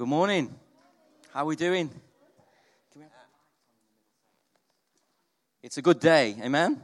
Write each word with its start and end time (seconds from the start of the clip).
Good 0.00 0.08
morning. 0.08 0.58
How 1.34 1.42
are 1.42 1.44
we 1.44 1.56
doing? 1.56 1.90
It's 5.62 5.76
a 5.76 5.82
good 5.82 6.00
day. 6.00 6.36
Amen? 6.40 6.80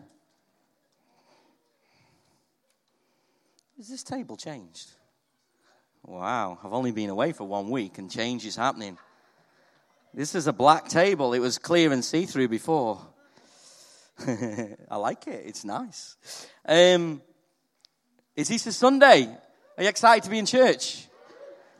Has 3.78 3.88
this 3.88 4.02
table 4.02 4.36
changed? 4.36 4.90
Wow, 6.02 6.58
I've 6.62 6.74
only 6.74 6.92
been 6.92 7.08
away 7.08 7.32
for 7.32 7.44
one 7.44 7.70
week 7.70 7.96
and 7.96 8.10
change 8.10 8.44
is 8.44 8.54
happening. 8.54 8.98
This 10.12 10.34
is 10.34 10.46
a 10.46 10.52
black 10.52 10.90
table. 10.90 11.32
It 11.32 11.38
was 11.38 11.56
clear 11.56 11.92
and 11.92 12.04
see 12.04 12.26
through 12.26 12.48
before. 12.48 13.00
I 14.28 14.96
like 14.96 15.26
it. 15.26 15.42
It's 15.46 15.64
nice. 15.64 16.18
Um, 16.68 17.22
it's 18.36 18.50
Easter 18.50 18.72
Sunday. 18.72 19.34
Are 19.78 19.82
you 19.82 19.88
excited 19.88 20.24
to 20.24 20.30
be 20.30 20.38
in 20.38 20.44
church? 20.44 21.08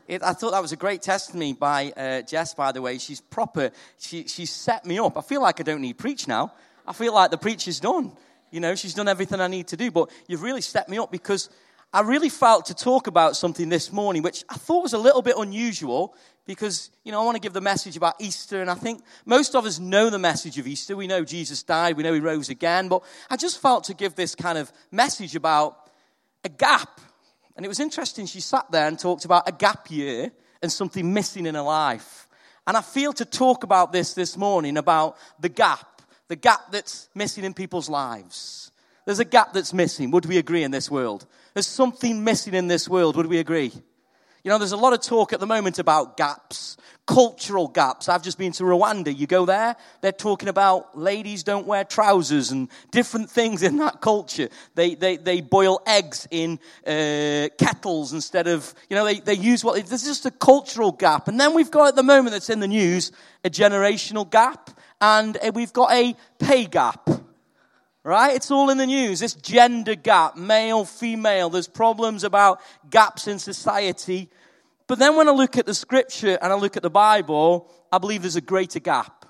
It, 0.07 0.23
I 0.23 0.33
thought 0.33 0.51
that 0.51 0.61
was 0.61 0.71
a 0.71 0.77
great 0.77 1.01
testimony 1.01 1.53
by 1.53 1.91
uh, 1.97 2.21
Jess, 2.21 2.53
by 2.53 2.71
the 2.71 2.81
way. 2.81 2.97
She's 2.97 3.19
proper. 3.19 3.71
She, 3.99 4.27
she 4.27 4.45
set 4.45 4.85
me 4.85 4.99
up. 4.99 5.17
I 5.17 5.21
feel 5.21 5.41
like 5.41 5.59
I 5.59 5.63
don't 5.63 5.81
need 5.81 5.97
preach 5.97 6.27
now. 6.27 6.53
I 6.85 6.93
feel 6.93 7.13
like 7.13 7.29
the 7.31 7.37
preacher's 7.37 7.81
done. 7.81 8.13
You 8.49 8.61
know, 8.61 8.75
she's 8.75 8.93
done 8.93 9.09
everything 9.09 9.41
I 9.41 9.47
need 9.47 9.67
to 9.67 9.77
do. 9.77 9.91
But 9.91 10.09
you've 10.27 10.43
really 10.43 10.61
set 10.61 10.87
me 10.87 10.97
up 10.97 11.11
because 11.11 11.49
I 11.91 12.01
really 12.01 12.29
felt 12.29 12.67
to 12.67 12.73
talk 12.73 13.07
about 13.07 13.35
something 13.35 13.67
this 13.67 13.91
morning, 13.91 14.23
which 14.23 14.45
I 14.49 14.55
thought 14.55 14.83
was 14.83 14.93
a 14.93 14.97
little 14.97 15.21
bit 15.21 15.35
unusual 15.37 16.15
because, 16.45 16.89
you 17.03 17.11
know, 17.11 17.21
I 17.21 17.25
want 17.25 17.35
to 17.35 17.41
give 17.41 17.51
the 17.51 17.59
message 17.59 17.97
about 17.97 18.15
Easter. 18.19 18.61
And 18.61 18.71
I 18.71 18.75
think 18.75 19.03
most 19.25 19.55
of 19.55 19.65
us 19.65 19.79
know 19.79 20.09
the 20.09 20.19
message 20.19 20.57
of 20.57 20.67
Easter. 20.67 20.95
We 20.95 21.07
know 21.07 21.25
Jesus 21.25 21.63
died, 21.63 21.97
we 21.97 22.03
know 22.03 22.13
he 22.13 22.21
rose 22.21 22.49
again. 22.49 22.87
But 22.87 23.03
I 23.29 23.35
just 23.35 23.61
felt 23.61 23.83
to 23.85 23.93
give 23.93 24.15
this 24.15 24.35
kind 24.35 24.57
of 24.57 24.71
message 24.89 25.35
about 25.35 25.89
a 26.45 26.49
gap 26.49 27.01
and 27.57 27.65
it 27.65 27.69
was 27.69 27.79
interesting, 27.79 28.27
she 28.27 28.39
sat 28.39 28.71
there 28.71 28.87
and 28.87 28.97
talked 28.97 29.25
about 29.25 29.49
a 29.49 29.51
gap 29.51 29.89
year 29.89 30.31
and 30.61 30.71
something 30.71 31.11
missing 31.11 31.47
in 31.47 31.55
her 31.55 31.61
life. 31.61 32.27
And 32.67 32.77
I 32.77 32.81
feel 32.81 33.11
to 33.13 33.25
talk 33.25 33.63
about 33.63 33.91
this 33.91 34.13
this 34.13 34.37
morning 34.37 34.77
about 34.77 35.17
the 35.39 35.49
gap, 35.49 36.03
the 36.27 36.35
gap 36.35 36.71
that's 36.71 37.09
missing 37.15 37.43
in 37.43 37.55
people's 37.55 37.89
lives. 37.89 38.71
There's 39.05 39.19
a 39.19 39.25
gap 39.25 39.53
that's 39.53 39.73
missing. 39.73 40.11
Would 40.11 40.25
we 40.25 40.37
agree 40.37 40.63
in 40.63 40.71
this 40.71 40.91
world? 40.91 41.25
There's 41.53 41.65
something 41.65 42.23
missing 42.23 42.53
in 42.53 42.67
this 42.67 42.87
world. 42.87 43.15
Would 43.15 43.27
we 43.27 43.39
agree? 43.39 43.71
You 44.47 44.53
know, 44.53 44.59
there's 44.59 44.71
a 44.71 44.77
lot 44.77 44.93
of 44.93 45.01
talk 45.01 45.33
at 45.33 45.41
the 45.41 45.45
moment 45.45 45.77
about 45.77 46.15
gaps, 46.15 46.77
cultural 47.05 47.67
gaps. 47.67 48.07
I've 48.07 48.23
just 48.23 48.37
been 48.37 48.53
to 48.53 48.63
Rwanda. 48.63 49.13
You 49.13 49.27
go 49.27 49.45
there, 49.45 49.75
they're 49.99 50.13
talking 50.13 50.47
about 50.47 50.97
ladies 50.97 51.43
don't 51.43 51.67
wear 51.67 51.83
trousers 51.83 52.51
and 52.51 52.69
different 52.89 53.29
things 53.29 53.61
in 53.61 53.75
that 53.79 53.99
culture. 53.99 54.47
They, 54.73 54.95
they, 54.95 55.17
they 55.17 55.41
boil 55.41 55.81
eggs 55.85 56.29
in 56.31 56.59
uh, 56.85 57.49
kettles 57.57 58.13
instead 58.13 58.47
of, 58.47 58.73
you 58.89 58.95
know, 58.95 59.03
they, 59.03 59.19
they 59.19 59.33
use 59.33 59.65
what, 59.65 59.85
there's 59.85 60.05
just 60.05 60.25
a 60.25 60.31
cultural 60.31 60.93
gap. 60.93 61.27
And 61.27 61.37
then 61.37 61.53
we've 61.53 61.69
got 61.69 61.89
at 61.89 61.95
the 61.97 62.03
moment 62.03 62.31
that's 62.31 62.49
in 62.49 62.61
the 62.61 62.69
news 62.69 63.11
a 63.43 63.49
generational 63.49 64.31
gap 64.31 64.69
and 65.01 65.35
uh, 65.43 65.51
we've 65.53 65.73
got 65.73 65.91
a 65.91 66.15
pay 66.39 66.67
gap 66.67 67.09
right? 68.07 68.35
It's 68.35 68.51
all 68.51 68.69
in 68.69 68.77
the 68.77 68.85
news. 68.85 69.19
This 69.19 69.33
gender 69.33 69.93
gap, 69.93 70.37
male, 70.37 70.85
female. 70.85 71.49
There's 71.49 71.67
problems 71.67 72.23
about 72.23 72.61
gaps 72.89 73.27
in 73.27 73.37
society. 73.37 74.29
But 74.87 74.97
then 74.97 75.17
when 75.17 75.27
I 75.27 75.31
look 75.31 75.57
at 75.57 75.65
the 75.65 75.73
scripture 75.73 76.39
and 76.41 76.53
I 76.53 76.55
look 76.55 76.77
at 76.77 76.83
the 76.83 76.89
Bible, 76.89 77.69
I 77.91 77.97
believe 77.97 78.21
there's 78.21 78.37
a 78.37 78.41
greater 78.41 78.79
gap. 78.79 79.25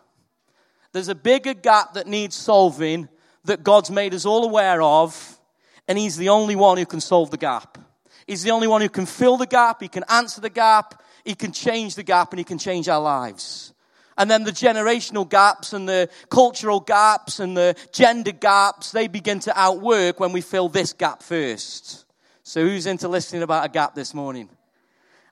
There's 0.91 1.07
a 1.07 1.15
bigger 1.15 1.55
gap 1.55 1.95
that 1.95 2.05
needs 2.05 2.35
solving 2.35 3.09
that 3.45 3.63
God's 3.63 3.89
made 3.89 4.13
us 4.13 4.27
all 4.27 4.43
aware 4.43 4.81
of, 4.81 5.39
and 5.87 5.97
He's 5.97 6.15
the 6.15 6.29
only 6.29 6.55
one 6.55 6.77
who 6.77 6.85
can 6.85 7.01
solve 7.01 7.31
the 7.31 7.37
gap. 7.37 7.79
He's 8.27 8.43
the 8.43 8.51
only 8.51 8.67
one 8.67 8.81
who 8.81 8.89
can 8.89 9.07
fill 9.07 9.37
the 9.37 9.47
gap, 9.47 9.81
He 9.81 9.87
can 9.87 10.03
answer 10.07 10.39
the 10.39 10.51
gap, 10.51 11.01
He 11.25 11.33
can 11.33 11.51
change 11.51 11.95
the 11.95 12.03
gap, 12.03 12.31
and 12.31 12.39
He 12.39 12.43
can 12.43 12.59
change 12.59 12.87
our 12.89 13.01
lives. 13.01 13.73
And 14.17 14.31
then 14.31 14.43
the 14.43 14.51
generational 14.51 15.29
gaps 15.29 15.73
and 15.73 15.87
the 15.87 16.09
cultural 16.29 16.79
gaps 16.79 17.39
and 17.39 17.55
the 17.55 17.75
gender 17.91 18.31
gaps, 18.31 18.91
they 18.91 19.07
begin 19.07 19.39
to 19.41 19.59
outwork 19.59 20.19
when 20.19 20.31
we 20.31 20.41
fill 20.41 20.69
this 20.69 20.93
gap 20.93 21.21
first. 21.21 22.05
So 22.43 22.61
who's 22.61 22.85
into 22.85 23.07
listening 23.07 23.43
about 23.43 23.65
a 23.65 23.69
gap 23.69 23.93
this 23.93 24.13
morning? 24.13 24.49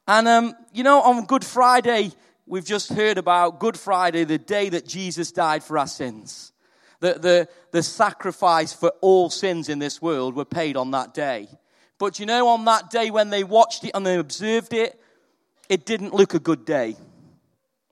And, 0.07 0.28
um, 0.28 0.53
you 0.72 0.84
know, 0.84 1.01
on 1.01 1.25
Good 1.25 1.44
Friday, 1.44 2.12
we've 2.46 2.66
just 2.66 2.94
heard 2.94 3.18
about 3.18 3.59
Good 3.59 3.78
Friday, 3.78 4.23
the 4.23 4.38
day 4.38 4.69
that 4.69 4.85
Jesus 4.85 5.31
died 5.31 5.63
for 5.63 5.79
our 5.79 5.88
sins. 5.88 6.52
The, 7.00 7.13
the, 7.13 7.50
the 7.72 7.81
sacrifice 7.81 8.72
for 8.72 8.91
all 9.02 9.29
sins 9.29 9.67
in 9.67 9.79
this 9.79 10.02
world 10.02 10.35
were 10.35 10.46
paid 10.46 10.78
on 10.78 10.91
that 10.91 11.13
day. 11.13 11.47
But 11.97 12.19
you 12.19 12.25
know, 12.25 12.50
on 12.50 12.66
that 12.66 12.90
day 12.90 13.09
when 13.09 13.29
they 13.29 13.44
watched 13.44 13.84
it 13.84 13.91
and 13.94 14.06
they 14.06 14.17
observed 14.17 14.73
it, 14.73 15.00
it 15.69 15.85
didn't 15.85 16.13
look 16.13 16.34
a 16.34 16.40
good 16.40 16.66
day. 16.66 16.96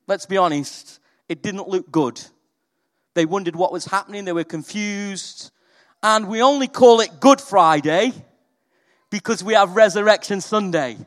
Let's 0.08 0.26
be 0.26 0.38
honest, 0.38 1.00
it 1.30 1.42
didn't 1.42 1.68
look 1.68 1.92
good. 1.92 2.22
They 3.14 3.26
wondered 3.26 3.56
what 3.56 3.72
was 3.72 3.86
happening, 3.86 4.26
they 4.26 4.34
were 4.34 4.44
confused. 4.44 5.52
And 6.02 6.28
we 6.28 6.42
only 6.42 6.68
call 6.68 7.00
it 7.00 7.20
Good 7.20 7.40
Friday 7.40 8.12
because 9.10 9.44
we 9.44 9.54
have 9.54 9.76
Resurrection 9.76 10.42
Sunday. 10.42 10.98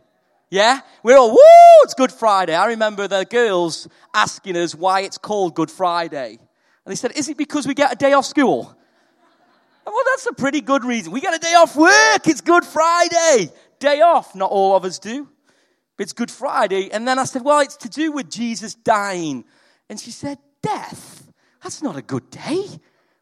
Yeah? 0.49 0.81
We're 1.03 1.19
all, 1.19 1.31
woo, 1.31 1.83
it's 1.83 1.95
Good 1.95 2.13
Friday. 2.13 2.55
I 2.55 2.69
remember 2.69 3.07
the 3.07 3.25
girls 3.25 3.89
asking 4.15 4.57
us 4.57 4.75
why 4.75 5.01
it's 5.01 5.19
called 5.19 5.55
Good 5.55 5.71
Friday. 5.71 6.31
And 6.31 6.93
they 6.93 6.95
said, 6.95 7.13
is 7.17 7.29
it 7.29 7.37
because 7.37 7.67
we 7.67 7.75
get 7.75 7.93
a 7.93 7.97
day 7.97 8.13
off 8.13 8.25
school? 8.25 8.75
Well, 9.85 10.03
that's 10.13 10.27
a 10.27 10.33
pretty 10.33 10.63
good 10.63 10.85
reason. 10.85 11.13
We 11.13 11.21
get 11.21 11.35
a 11.35 11.39
day 11.39 11.55
off 11.55 11.77
work. 11.77 12.27
It's 12.27 12.41
Good 12.41 12.65
Friday. 12.65 13.51
Day 13.79 14.01
off. 14.01 14.35
Not 14.35 14.51
all 14.51 14.77
of 14.77 14.85
us 14.85 14.99
do. 14.99 15.29
It's 15.99 16.13
Good 16.13 16.31
Friday. 16.31 16.91
And 16.91 17.07
then 17.07 17.19
I 17.19 17.25
said, 17.25 17.43
well, 17.43 17.61
it's 17.61 17.77
to 17.79 17.89
do 17.89 18.13
with 18.13 18.31
Jesus 18.31 18.75
dying. 18.75 19.45
And 19.89 19.99
she 19.99 20.11
said, 20.11 20.39
death? 20.63 21.33
That's 21.63 21.83
not 21.83 21.97
a 21.97 22.03
good 22.03 22.31
day. 22.31 22.65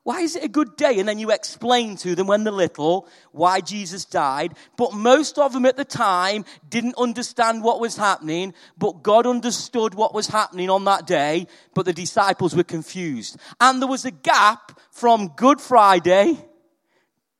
Why 0.03 0.21
is 0.21 0.37
it 0.37 0.45
a 0.45 0.49
good 0.49 0.77
day? 0.77 0.99
And 0.99 1.09
then 1.09 1.19
you 1.19 1.31
explain 1.31 1.97
to 1.99 2.15
them 2.15 2.27
when 2.27 2.45
they're 2.45 2.53
little 2.53 3.09
why 3.33 3.63
Jesus 3.63 4.05
died. 4.05 4.53
But 4.77 4.93
most 4.93 5.39
of 5.39 5.55
them 5.55 5.65
at 5.65 5.79
the 5.79 5.85
time 5.85 6.45
didn't 6.69 6.99
understand 6.99 7.65
what 7.65 7.81
was 7.81 7.97
happening, 7.97 8.53
but 8.77 9.03
God 9.03 9.27
understood 9.27 9.95
what 9.95 10.13
was 10.13 10.27
happening 10.27 10.69
on 10.69 10.85
that 10.85 11.07
day, 11.07 11.47
but 11.75 11.87
the 11.87 11.95
disciples 11.95 12.55
were 12.55 12.65
confused. 12.65 13.39
And 13.61 13.81
there 13.81 13.89
was 13.89 14.05
a 14.05 14.11
gap 14.11 14.79
from 14.91 15.29
Good 15.29 15.59
Friday 15.59 16.37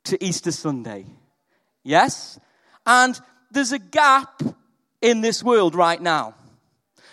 to 0.05 0.25
Easter 0.25 0.51
Sunday. 0.51 1.05
Yes? 1.83 2.41
And 2.87 3.21
there's 3.51 3.73
a 3.73 3.79
gap 3.79 4.43
in 5.05 5.21
this 5.21 5.45
world 5.45 5.75
right 5.75 6.01
now. 6.01 6.35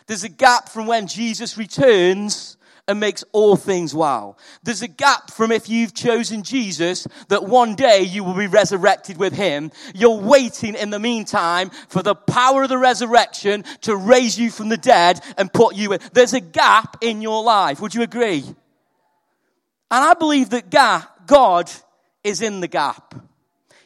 There's 0.08 0.24
a 0.24 0.30
gap 0.30 0.70
from 0.70 0.88
when 0.88 1.08
Jesus 1.08 1.58
returns 1.58 2.58
and 2.88 3.00
makes 3.00 3.24
all 3.32 3.56
things 3.56 3.94
wow. 3.94 4.38
There's 4.64 4.82
a 4.82 4.88
gap 4.88 5.30
from 5.30 5.52
if 5.52 5.70
you've 5.70 5.94
chosen 5.94 6.42
Jesus 6.42 7.08
that 7.28 7.44
one 7.44 7.76
day 7.76 8.02
you 8.02 8.24
will 8.24 8.34
be 8.34 8.48
resurrected 8.48 9.18
with 9.18 9.34
him. 9.34 9.72
You're 9.94 10.20
waiting 10.20 10.76
in 10.76 10.90
the 10.90 11.00
meantime 11.00 11.70
for 11.90 12.02
the 12.02 12.16
power 12.16 12.64
of 12.64 12.70
the 12.70 12.78
resurrection 12.78 13.64
to 13.82 13.96
raise 13.96 14.40
you 14.40 14.50
from 14.50 14.70
the 14.70 14.78
dead 14.78 15.20
and 15.38 15.54
put 15.54 15.76
you 15.76 15.94
in. 15.94 16.00
There's 16.14 16.34
a 16.34 16.40
gap 16.40 16.98
in 17.02 17.22
your 17.22 17.44
life. 17.44 17.82
Would 17.82 17.94
you 17.94 18.02
agree? 18.02 18.44
And 18.44 18.56
I 19.92 20.14
believe 20.14 20.50
that 20.52 20.70
God 21.28 21.70
is 22.24 22.42
in 22.42 22.62
the 22.62 22.68
gap. 22.68 23.14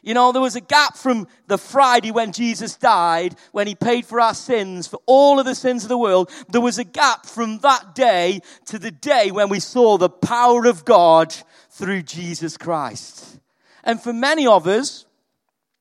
You 0.06 0.14
know, 0.14 0.32
there 0.32 0.42
was 0.42 0.56
a 0.56 0.62
gap 0.62 0.96
from 0.96 1.28
the 1.48 1.58
Friday 1.58 2.12
when 2.12 2.32
Jesus 2.32 2.76
died, 2.76 3.36
when 3.52 3.66
he 3.66 3.74
paid 3.74 4.06
for 4.06 4.22
our 4.22 4.36
sins, 4.36 4.86
for 4.86 5.00
all 5.08 5.40
of 5.40 5.48
the 5.48 5.56
sins 5.56 5.82
of 5.82 5.90
the 5.90 5.98
world. 5.98 6.30
There 6.48 6.62
was 6.62 6.78
a 6.78 6.84
gap 6.84 7.26
from 7.26 7.58
that 7.60 7.96
day 7.96 8.42
to 8.66 8.78
the 8.78 8.92
day 8.92 9.32
when 9.32 9.50
we 9.50 9.60
saw 9.60 9.98
the 9.98 10.10
power 10.10 10.68
of 10.68 10.86
God 10.86 11.36
through 11.72 12.04
Jesus 12.04 12.56
Christ. 12.56 13.40
And 13.84 14.00
for 14.00 14.14
many 14.14 14.46
of 14.46 14.68
us, 14.68 15.08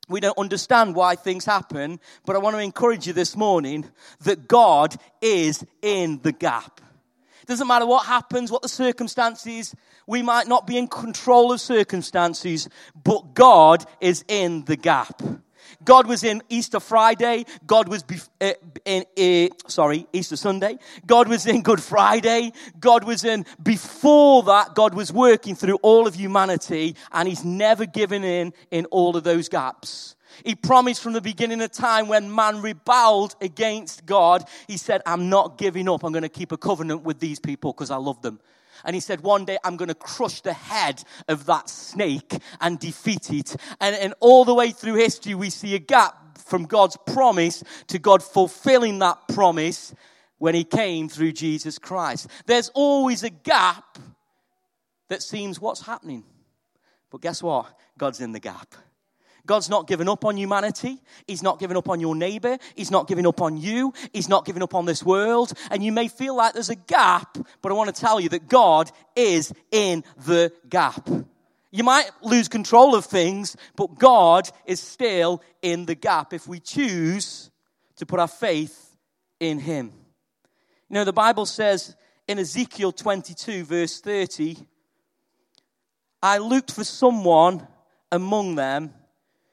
we 0.09 0.21
don't 0.21 0.39
understand 0.39 0.95
why 0.95 1.17
things 1.17 1.45
happen, 1.45 2.01
but 2.25 2.35
I 2.35 2.39
want 2.39 2.57
to 2.57 2.63
encourage 2.63 3.07
you 3.07 3.13
this 3.13 3.37
morning 3.37 3.91
that 4.21 4.49
God 4.49 4.97
is 5.21 5.65
in 5.83 6.21
the 6.23 6.33
gap. 6.33 6.81
Doesn't 7.47 7.67
matter 7.67 7.87
what 7.87 8.07
happens, 8.07 8.51
what 8.51 8.63
the 8.63 8.69
circumstances, 8.69 9.75
we 10.07 10.23
might 10.23 10.49
not 10.49 10.67
be 10.67 10.79
in 10.79 10.89
control 10.89 11.53
of 11.53 11.61
circumstances, 11.61 12.69
but 13.03 13.35
God 13.35 13.85
is 14.01 14.25
in 14.29 14.65
the 14.65 14.77
gap. 14.77 15.23
God 15.85 16.07
was 16.07 16.25
in 16.25 16.43
Easter 16.49 16.81
Friday. 16.81 17.45
God 17.67 17.89
was 17.89 18.03
bef- 18.03 18.29
uh, 18.41 18.53
in, 18.85 19.05
uh, 19.19 19.55
sorry, 19.69 20.07
Easter 20.13 20.37
Sunday. 20.37 20.79
God 21.07 21.29
was 21.29 21.47
in 21.47 21.63
Good 21.63 21.83
Friday. 21.83 22.53
God 22.81 23.05
was 23.05 23.25
in, 23.25 23.45
before 23.63 24.43
that, 24.45 24.75
God 24.75 24.95
was 24.95 25.13
working 25.13 25.55
through 25.55 25.77
all 25.77 26.07
of 26.07 26.15
humanity 26.15 26.97
and 27.13 27.29
he's 27.29 27.45
never 27.45 27.87
given 27.87 28.25
in 28.25 28.53
in 28.71 28.87
all 28.87 29.17
of 29.17 29.25
those 29.25 29.49
gaps. 29.49 30.14
He 30.45 30.55
promised 30.55 31.03
from 31.03 31.13
the 31.13 31.21
beginning 31.21 31.61
of 31.61 31.73
time 31.73 32.09
when 32.09 32.35
man 32.35 32.63
rebelled 32.63 33.37
against 33.41 34.07
God, 34.07 34.45
he 34.67 34.77
said, 34.77 35.03
I'm 35.07 35.29
not 35.29 35.59
giving 35.59 35.89
up. 35.89 36.05
I'm 36.05 36.13
going 36.13 36.23
to 36.23 36.29
keep 36.29 36.53
a 36.53 36.57
covenant 36.57 37.03
with 37.03 37.21
these 37.21 37.39
people 37.39 37.73
because 37.73 37.91
I 37.91 37.97
love 37.97 38.23
them. 38.23 38.41
And 38.85 38.95
he 38.95 39.01
said, 39.01 39.21
one 39.21 39.45
day 39.45 39.59
I'm 39.65 39.77
going 39.77 39.89
to 39.89 39.95
crush 39.95 40.41
the 40.41 40.53
head 40.53 41.03
of 41.29 41.47
that 41.47 41.69
snake 41.69 42.37
and 42.61 42.79
defeat 42.79 43.31
it. 43.31 43.57
And, 43.81 43.97
and 43.97 44.15
all 44.21 44.45
the 44.45 44.55
way 44.55 44.73
through 44.73 44.95
history, 44.95 45.35
we 45.35 45.51
see 45.51 45.75
a 45.75 45.79
gap 45.79 46.39
from 46.39 46.65
God's 46.65 46.99
promise 47.07 47.63
to 47.87 47.99
God 47.99 48.23
fulfilling 48.23 48.99
that 48.99 49.29
promise. 49.29 49.95
when 50.39 50.55
he 50.55 50.65
came 50.65 51.09
through 51.09 51.33
Jesus 51.33 51.79
Christ. 51.79 52.29
There's 52.45 52.69
always 52.75 53.23
a 53.23 53.31
gap 53.31 53.99
that 55.09 55.23
seems 55.23 55.61
what's 55.61 55.81
happening. 55.81 56.25
But 57.11 57.23
guess 57.23 57.43
what? 57.43 57.79
God's 57.97 58.21
in 58.21 58.33
the 58.33 58.41
gap. 58.41 58.75
God's 59.47 59.69
not 59.69 59.87
given 59.87 60.09
up 60.09 60.25
on 60.25 60.37
humanity. 60.37 60.99
He's 61.27 61.43
not 61.43 61.59
given 61.59 61.77
up 61.77 61.89
on 61.89 62.01
your 62.01 62.17
neighbor. 62.17 62.59
He's 62.75 62.91
not 62.91 63.07
giving 63.07 63.27
up 63.27 63.43
on 63.43 63.59
you. 63.59 63.93
He's 64.13 64.29
not 64.29 64.47
giving 64.47 64.63
up 64.63 64.75
on 64.75 64.87
this 64.87 65.03
world. 65.03 65.53
And 65.71 65.85
you 65.85 65.93
may 65.93 66.09
feel 66.09 66.35
like 66.35 66.55
there's 66.55 66.71
a 66.71 66.75
gap, 66.77 67.37
but 67.61 67.71
I 67.71 67.75
want 67.75 67.95
to 67.95 68.01
tell 68.01 68.21
you 68.21 68.31
that 68.31 68.49
God 68.49 68.91
is 69.15 69.53
in 69.71 70.03
the 70.25 70.53
gap. 70.69 71.09
You 71.71 71.85
might 71.85 72.11
lose 72.23 72.49
control 72.49 72.95
of 72.95 73.05
things, 73.05 73.57
but 73.77 73.99
God 73.99 74.49
is 74.65 74.81
still 74.81 75.43
in 75.61 75.87
the 75.87 75.95
gap 75.95 76.33
if 76.33 76.47
we 76.47 76.61
choose 76.61 77.51
to 77.97 78.07
put 78.07 78.21
our 78.21 78.29
faith 78.29 78.97
in 79.41 79.59
Him. 79.59 79.93
You 80.89 80.95
know, 80.95 81.05
the 81.05 81.13
Bible 81.13 81.47
says 81.47 81.97
in 82.29 82.39
Ezekiel 82.39 82.93
22, 82.93 83.65
verse 83.65 84.01
30, 84.01 84.57
I 86.23 86.39
looked 86.39 86.73
for 86.73 86.85
someone 86.85 87.67
among 88.11 88.55
them 88.55 88.95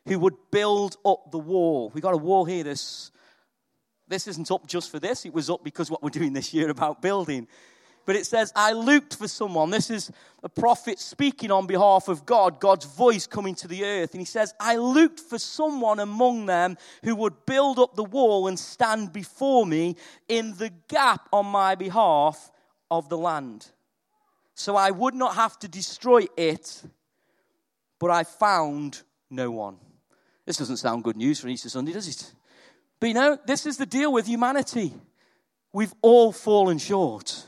who 0.05 0.19
would 0.19 0.35
build 0.51 0.97
up 1.05 1.31
the 1.31 1.39
wall. 1.39 1.91
We 1.93 2.01
got 2.01 2.13
a 2.13 2.17
wall 2.17 2.45
here. 2.45 2.63
This, 2.63 3.11
this 4.07 4.27
isn't 4.27 4.51
up 4.51 4.67
just 4.67 4.91
for 4.91 4.99
this. 4.99 5.25
It 5.25 5.33
was 5.33 5.49
up 5.49 5.63
because 5.63 5.91
what 5.91 6.01
we're 6.01 6.09
doing 6.09 6.33
this 6.33 6.53
year 6.53 6.69
about 6.69 7.01
building. 7.01 7.47
But 8.05 8.15
it 8.15 8.25
says, 8.25 8.51
I 8.55 8.73
looked 8.73 9.15
for 9.15 9.27
someone. 9.27 9.69
This 9.69 9.91
is 9.91 10.11
a 10.43 10.49
prophet 10.49 10.97
speaking 10.99 11.51
on 11.51 11.67
behalf 11.67 12.07
of 12.07 12.25
God, 12.25 12.59
God's 12.59 12.85
voice 12.85 13.27
coming 13.27 13.53
to 13.55 13.67
the 13.67 13.85
earth. 13.85 14.13
And 14.13 14.21
he 14.21 14.25
says, 14.25 14.55
I 14.59 14.75
looked 14.77 15.19
for 15.19 15.37
someone 15.37 15.99
among 15.99 16.47
them 16.47 16.77
who 17.03 17.15
would 17.15 17.45
build 17.45 17.77
up 17.77 17.95
the 17.95 18.03
wall 18.03 18.47
and 18.47 18.57
stand 18.57 19.13
before 19.13 19.67
me 19.67 19.95
in 20.27 20.57
the 20.57 20.71
gap 20.87 21.29
on 21.31 21.45
my 21.45 21.75
behalf 21.75 22.51
of 22.89 23.07
the 23.07 23.17
land. 23.17 23.67
So 24.55 24.75
I 24.75 24.89
would 24.91 25.13
not 25.13 25.35
have 25.35 25.59
to 25.59 25.67
destroy 25.67 26.25
it, 26.35 26.83
but 27.99 28.09
I 28.09 28.23
found 28.23 29.03
no 29.29 29.51
one. 29.51 29.77
This 30.45 30.57
doesn't 30.57 30.77
sound 30.77 31.03
good 31.03 31.17
news 31.17 31.39
for 31.39 31.47
Easter 31.47 31.69
Sunday, 31.69 31.93
does 31.93 32.07
it? 32.07 32.33
But 32.99 33.07
you 33.07 33.15
know, 33.15 33.37
this 33.45 33.65
is 33.65 33.77
the 33.77 33.85
deal 33.85 34.11
with 34.11 34.27
humanity. 34.27 34.93
We've 35.73 35.93
all 36.01 36.31
fallen 36.31 36.77
short. 36.77 37.45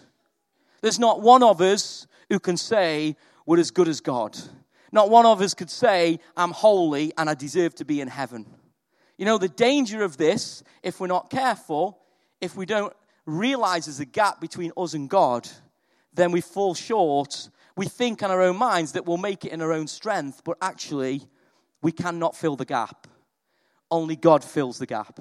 There's 0.81 0.99
not 0.99 1.21
one 1.21 1.43
of 1.43 1.61
us 1.61 2.07
who 2.29 2.39
can 2.39 2.57
say 2.57 3.15
we're 3.45 3.59
as 3.59 3.71
good 3.71 3.87
as 3.87 4.01
God. 4.01 4.37
Not 4.91 5.09
one 5.09 5.25
of 5.25 5.41
us 5.41 5.53
could 5.53 5.69
say, 5.69 6.19
I'm 6.37 6.51
holy 6.51 7.13
and 7.17 7.29
I 7.29 7.33
deserve 7.33 7.75
to 7.75 7.85
be 7.85 7.99
in 7.99 8.07
heaven. 8.07 8.45
You 9.17 9.25
know, 9.25 9.37
the 9.37 9.49
danger 9.49 10.03
of 10.03 10.17
this, 10.17 10.63
if 10.81 10.99
we're 10.99 11.07
not 11.07 11.29
careful, 11.29 11.99
if 12.41 12.55
we 12.55 12.65
don't 12.65 12.93
realize 13.25 13.85
there's 13.85 13.99
a 13.99 14.05
gap 14.05 14.39
between 14.39 14.71
us 14.77 14.93
and 14.93 15.09
God, 15.09 15.47
then 16.13 16.31
we 16.31 16.41
fall 16.41 16.75
short. 16.75 17.49
We 17.75 17.87
think 17.87 18.21
in 18.21 18.29
our 18.29 18.41
own 18.41 18.57
minds 18.57 18.91
that 18.93 19.05
we'll 19.05 19.17
make 19.17 19.45
it 19.45 19.51
in 19.51 19.61
our 19.61 19.71
own 19.71 19.87
strength, 19.87 20.41
but 20.43 20.57
actually, 20.61 21.27
we 21.83 21.91
cannot 21.91 22.35
fill 22.35 22.55
the 22.55 22.65
gap. 22.65 23.07
Only 23.91 24.15
God 24.15 24.43
fills 24.43 24.79
the 24.79 24.87
gap. 24.87 25.19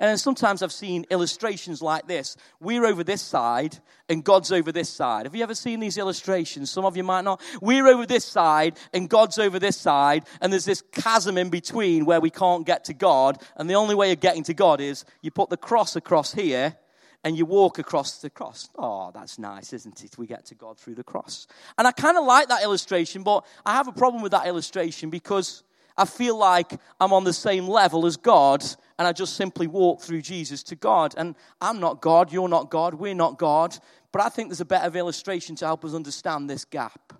And 0.00 0.08
then 0.08 0.16
sometimes 0.16 0.62
I've 0.62 0.72
seen 0.72 1.04
illustrations 1.10 1.82
like 1.82 2.08
this. 2.08 2.34
We're 2.58 2.86
over 2.86 3.04
this 3.04 3.20
side 3.20 3.78
and 4.08 4.24
God's 4.24 4.50
over 4.50 4.72
this 4.72 4.88
side. 4.88 5.26
Have 5.26 5.36
you 5.36 5.42
ever 5.42 5.54
seen 5.54 5.78
these 5.78 5.98
illustrations? 5.98 6.70
Some 6.70 6.86
of 6.86 6.96
you 6.96 7.04
might 7.04 7.20
not. 7.20 7.42
We're 7.60 7.86
over 7.86 8.06
this 8.06 8.24
side 8.24 8.78
and 8.94 9.10
God's 9.10 9.38
over 9.38 9.58
this 9.58 9.76
side, 9.76 10.24
and 10.40 10.50
there's 10.50 10.64
this 10.64 10.82
chasm 10.90 11.36
in 11.36 11.50
between 11.50 12.06
where 12.06 12.18
we 12.18 12.30
can't 12.30 12.64
get 12.64 12.86
to 12.86 12.94
God. 12.94 13.42
And 13.56 13.68
the 13.68 13.74
only 13.74 13.94
way 13.94 14.10
of 14.10 14.20
getting 14.20 14.42
to 14.44 14.54
God 14.54 14.80
is 14.80 15.04
you 15.20 15.30
put 15.30 15.50
the 15.50 15.58
cross 15.58 15.96
across 15.96 16.32
here 16.32 16.76
and 17.22 17.36
you 17.36 17.44
walk 17.44 17.78
across 17.78 18.22
the 18.22 18.30
cross. 18.30 18.70
Oh, 18.78 19.10
that's 19.12 19.38
nice, 19.38 19.74
isn't 19.74 20.02
it? 20.02 20.16
We 20.16 20.26
get 20.26 20.46
to 20.46 20.54
God 20.54 20.78
through 20.78 20.94
the 20.94 21.04
cross. 21.04 21.46
And 21.76 21.86
I 21.86 21.92
kind 21.92 22.16
of 22.16 22.24
like 22.24 22.48
that 22.48 22.62
illustration, 22.62 23.22
but 23.22 23.44
I 23.66 23.74
have 23.74 23.86
a 23.86 23.92
problem 23.92 24.22
with 24.22 24.32
that 24.32 24.46
illustration 24.46 25.10
because 25.10 25.62
I 26.00 26.06
feel 26.06 26.34
like 26.34 26.80
I'm 26.98 27.12
on 27.12 27.24
the 27.24 27.32
same 27.34 27.68
level 27.68 28.06
as 28.06 28.16
God 28.16 28.64
and 28.98 29.06
I 29.06 29.12
just 29.12 29.36
simply 29.36 29.66
walk 29.66 30.00
through 30.00 30.22
Jesus 30.22 30.62
to 30.62 30.74
God. 30.74 31.14
And 31.18 31.36
I'm 31.60 31.78
not 31.78 32.00
God, 32.00 32.32
you're 32.32 32.48
not 32.48 32.70
God, 32.70 32.94
we're 32.94 33.14
not 33.14 33.38
God. 33.38 33.76
But 34.10 34.22
I 34.22 34.30
think 34.30 34.48
there's 34.48 34.62
a 34.62 34.64
better 34.64 34.96
illustration 34.96 35.56
to 35.56 35.66
help 35.66 35.84
us 35.84 35.92
understand 35.92 36.48
this 36.48 36.64
gap. 36.64 37.12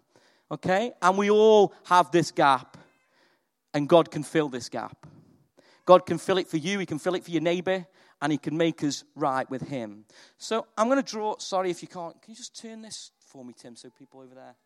Okay? 0.50 0.92
And 1.02 1.18
we 1.18 1.30
all 1.30 1.74
have 1.84 2.10
this 2.10 2.32
gap, 2.32 2.78
and 3.74 3.86
God 3.86 4.10
can 4.10 4.22
fill 4.22 4.48
this 4.48 4.70
gap. 4.70 5.06
God 5.84 6.06
can 6.06 6.16
fill 6.16 6.38
it 6.38 6.48
for 6.48 6.56
you, 6.56 6.78
He 6.78 6.86
can 6.86 6.98
fill 6.98 7.16
it 7.16 7.22
for 7.22 7.32
your 7.32 7.42
neighbor, 7.42 7.86
and 8.22 8.32
He 8.32 8.38
can 8.38 8.56
make 8.56 8.82
us 8.82 9.04
right 9.14 9.48
with 9.50 9.68
Him. 9.68 10.06
So 10.38 10.66
I'm 10.78 10.88
going 10.88 11.02
to 11.02 11.10
draw, 11.10 11.36
sorry 11.36 11.70
if 11.70 11.82
you 11.82 11.88
can't, 11.88 12.20
can 12.22 12.30
you 12.30 12.36
just 12.36 12.58
turn 12.58 12.80
this 12.80 13.10
for 13.20 13.44
me, 13.44 13.52
Tim, 13.54 13.76
so 13.76 13.90
people 13.90 14.20
over 14.20 14.34
there? 14.34 14.56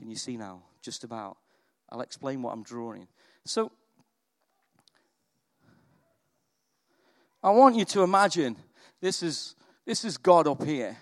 Can 0.00 0.08
you 0.08 0.16
see 0.16 0.38
now? 0.38 0.62
Just 0.80 1.04
about. 1.04 1.36
I'll 1.90 2.00
explain 2.00 2.40
what 2.40 2.54
I'm 2.54 2.62
drawing. 2.62 3.06
So, 3.44 3.70
I 7.42 7.50
want 7.50 7.76
you 7.76 7.84
to 7.84 8.02
imagine 8.02 8.56
this 9.02 9.22
is, 9.22 9.56
this 9.84 10.06
is 10.06 10.16
God 10.16 10.46
up 10.46 10.64
here. 10.64 10.96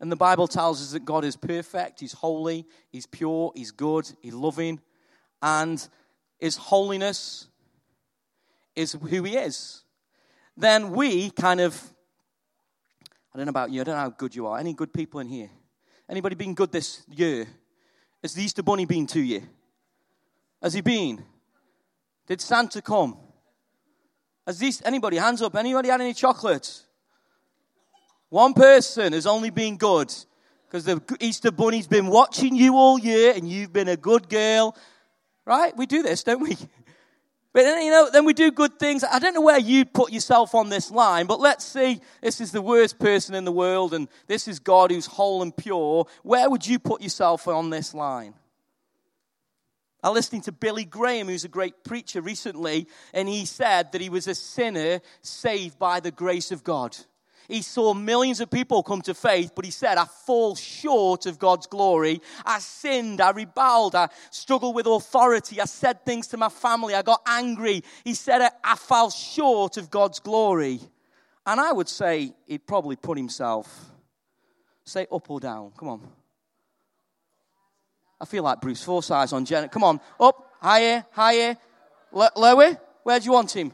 And 0.00 0.10
the 0.10 0.16
Bible 0.16 0.48
tells 0.48 0.80
us 0.80 0.92
that 0.92 1.04
God 1.04 1.24
is 1.24 1.36
perfect, 1.36 2.00
He's 2.00 2.14
holy, 2.14 2.66
He's 2.90 3.06
pure, 3.06 3.52
He's 3.54 3.70
good, 3.70 4.10
He's 4.22 4.34
loving, 4.34 4.80
and 5.42 5.86
His 6.38 6.56
holiness 6.56 7.48
is 8.74 8.92
who 8.92 9.22
He 9.22 9.36
is. 9.36 9.82
Then 10.56 10.92
we 10.92 11.28
kind 11.28 11.60
of, 11.60 11.78
I 13.34 13.36
don't 13.36 13.46
know 13.46 13.50
about 13.50 13.70
you, 13.70 13.82
I 13.82 13.84
don't 13.84 13.96
know 13.96 14.00
how 14.00 14.10
good 14.10 14.34
you 14.34 14.46
are. 14.46 14.58
Any 14.58 14.72
good 14.72 14.94
people 14.94 15.20
in 15.20 15.28
here? 15.28 15.50
Anybody 16.08 16.36
been 16.36 16.54
good 16.54 16.72
this 16.72 17.02
year? 17.08 17.46
Has 18.24 18.32
the 18.32 18.42
Easter 18.42 18.62
Bunny 18.62 18.86
been 18.86 19.06
to 19.08 19.20
you? 19.20 19.42
Has 20.62 20.72
he 20.72 20.80
been? 20.80 21.22
Did 22.26 22.40
Santa 22.40 22.80
come? 22.80 23.18
Has 24.46 24.58
these, 24.58 24.80
anybody, 24.82 25.18
hands 25.18 25.42
up, 25.42 25.54
anybody 25.54 25.90
had 25.90 26.00
any 26.00 26.14
chocolates? 26.14 26.86
One 28.30 28.54
person 28.54 29.12
has 29.12 29.26
only 29.26 29.50
been 29.50 29.76
good 29.76 30.10
because 30.66 30.86
the 30.86 31.02
Easter 31.20 31.50
Bunny's 31.52 31.86
been 31.86 32.06
watching 32.06 32.56
you 32.56 32.76
all 32.76 32.98
year 32.98 33.34
and 33.36 33.46
you've 33.46 33.74
been 33.74 33.88
a 33.88 33.96
good 33.96 34.30
girl. 34.30 34.74
Right? 35.44 35.76
We 35.76 35.84
do 35.84 36.02
this, 36.02 36.22
don't 36.22 36.40
we? 36.40 36.56
But 37.54 37.62
then, 37.62 37.84
you 37.84 37.90
know, 37.92 38.10
then 38.10 38.24
we 38.24 38.34
do 38.34 38.50
good 38.50 38.80
things. 38.80 39.04
I 39.04 39.20
don't 39.20 39.32
know 39.32 39.40
where 39.40 39.60
you 39.60 39.84
put 39.84 40.12
yourself 40.12 40.56
on 40.56 40.70
this 40.70 40.90
line, 40.90 41.26
but 41.26 41.38
let's 41.38 41.64
see 41.64 42.00
this 42.20 42.40
is 42.40 42.50
the 42.50 42.60
worst 42.60 42.98
person 42.98 43.36
in 43.36 43.44
the 43.44 43.52
world 43.52 43.94
and 43.94 44.08
this 44.26 44.48
is 44.48 44.58
God 44.58 44.90
who's 44.90 45.06
whole 45.06 45.40
and 45.40 45.56
pure. 45.56 46.06
Where 46.24 46.50
would 46.50 46.66
you 46.66 46.80
put 46.80 47.00
yourself 47.00 47.46
on 47.46 47.70
this 47.70 47.94
line? 47.94 48.34
I 50.02 50.08
was 50.08 50.16
listening 50.16 50.42
to 50.42 50.52
Billy 50.52 50.84
Graham, 50.84 51.28
who's 51.28 51.44
a 51.44 51.48
great 51.48 51.84
preacher 51.84 52.20
recently, 52.20 52.88
and 53.14 53.28
he 53.28 53.46
said 53.46 53.92
that 53.92 54.00
he 54.00 54.10
was 54.10 54.26
a 54.26 54.34
sinner 54.34 55.00
saved 55.22 55.78
by 55.78 56.00
the 56.00 56.10
grace 56.10 56.50
of 56.50 56.64
God. 56.64 56.96
He 57.48 57.62
saw 57.62 57.92
millions 57.94 58.40
of 58.40 58.50
people 58.50 58.82
come 58.82 59.02
to 59.02 59.14
faith, 59.14 59.52
but 59.54 59.64
he 59.64 59.70
said, 59.70 59.98
I 59.98 60.04
fall 60.04 60.54
short 60.54 61.26
of 61.26 61.38
God's 61.38 61.66
glory. 61.66 62.20
I 62.44 62.58
sinned, 62.58 63.20
I 63.20 63.30
rebelled, 63.30 63.94
I 63.94 64.08
struggled 64.30 64.74
with 64.74 64.86
authority, 64.86 65.60
I 65.60 65.66
said 65.66 66.04
things 66.04 66.26
to 66.28 66.36
my 66.36 66.48
family, 66.48 66.94
I 66.94 67.02
got 67.02 67.22
angry. 67.26 67.82
He 68.04 68.14
said, 68.14 68.50
I 68.62 68.76
fell 68.76 69.10
short 69.10 69.76
of 69.76 69.90
God's 69.90 70.20
glory. 70.20 70.80
And 71.46 71.60
I 71.60 71.72
would 71.72 71.88
say 71.88 72.32
he'd 72.46 72.66
probably 72.66 72.96
put 72.96 73.18
himself, 73.18 73.90
say 74.84 75.06
up 75.12 75.28
or 75.28 75.40
down. 75.40 75.72
Come 75.76 75.88
on. 75.88 76.00
I 78.20 78.24
feel 78.24 78.42
like 78.42 78.60
Bruce 78.60 78.82
Forsyth 78.82 79.32
on 79.34 79.44
Jen. 79.44 79.68
Come 79.68 79.84
on, 79.84 80.00
up, 80.18 80.52
higher, 80.60 81.04
higher, 81.10 81.56
L- 82.14 82.30
lower. 82.36 82.78
Where 83.02 83.18
do 83.18 83.24
you 83.26 83.32
want 83.32 83.54
him? 83.54 83.72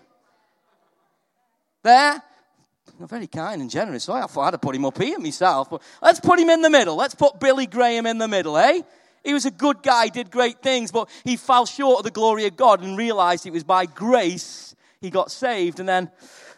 There? 1.85 2.23
Very 3.09 3.27
kind 3.27 3.63
and 3.63 3.71
generous. 3.71 4.05
So 4.05 4.13
I 4.13 4.27
thought 4.27 4.55
I'd 4.55 4.63
put 4.63 4.75
him 4.75 4.85
up 4.85 5.01
here 5.01 5.19
myself. 5.19 5.71
But 5.71 5.83
let's 6.03 6.21
put 6.21 6.39
him 6.39 6.51
in 6.51 6.63
the 6.63 6.71
middle. 6.71 6.97
Let's 6.97 7.15
put 7.15 7.41
Billy 7.41 7.67
Graham 7.67 8.07
in 8.07 8.19
the 8.19 8.29
middle, 8.29 8.57
eh? 8.57 8.83
He 9.25 9.35
was 9.35 9.45
a 9.45 9.51
good 9.51 9.83
guy, 9.83 10.09
did 10.09 10.31
great 10.31 10.63
things, 10.63 10.91
but 10.91 11.09
he 11.25 11.37
fell 11.37 11.67
short 11.67 11.99
of 11.99 12.05
the 12.05 12.11
glory 12.11 12.47
of 12.47 12.57
God 12.57 12.83
and 12.83 12.97
realized 12.97 13.47
it 13.47 13.53
was 13.53 13.65
by 13.65 13.85
grace 13.87 14.75
he 15.01 15.11
got 15.11 15.31
saved. 15.31 15.79
And 15.79 15.89
then, 15.89 16.11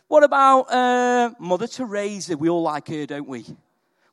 what 0.07 0.23
about 0.23 0.63
uh, 0.71 1.31
Mother 1.41 1.67
Teresa? 1.67 2.37
We 2.37 2.49
all 2.49 2.63
like 2.63 2.89
her, 2.89 3.07
don't 3.07 3.27
we? 3.27 3.45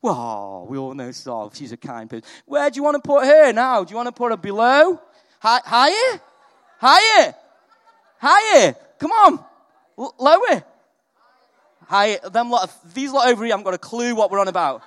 Well, 0.01 0.65
we 0.67 0.77
all 0.77 0.93
know 0.93 1.11
so. 1.11 1.51
She's 1.53 1.71
a 1.71 1.77
kind 1.77 2.09
person. 2.09 2.23
Where 2.45 2.69
do 2.69 2.77
you 2.77 2.83
want 2.83 3.03
to 3.03 3.07
put 3.07 3.25
her 3.25 3.51
now? 3.51 3.83
Do 3.83 3.91
you 3.91 3.97
want 3.97 4.07
to 4.07 4.13
put 4.13 4.31
her 4.31 4.37
below? 4.37 4.99
Hi- 5.41 5.61
higher? 5.63 6.21
Higher? 6.79 7.35
Higher? 8.17 8.75
Come 8.97 9.11
on. 9.11 9.45
L- 9.97 10.15
lower? 10.17 10.63
Hi, 11.89 12.19
them 12.31 12.51
lot, 12.51 12.71
these 12.93 13.11
lot 13.11 13.27
over 13.29 13.43
here 13.43 13.51
haven't 13.51 13.63
got 13.63 13.73
a 13.73 13.79
clue 13.79 14.13
what 14.13 14.29
we're 14.29 14.37
on 14.37 14.47
about. 14.47 14.83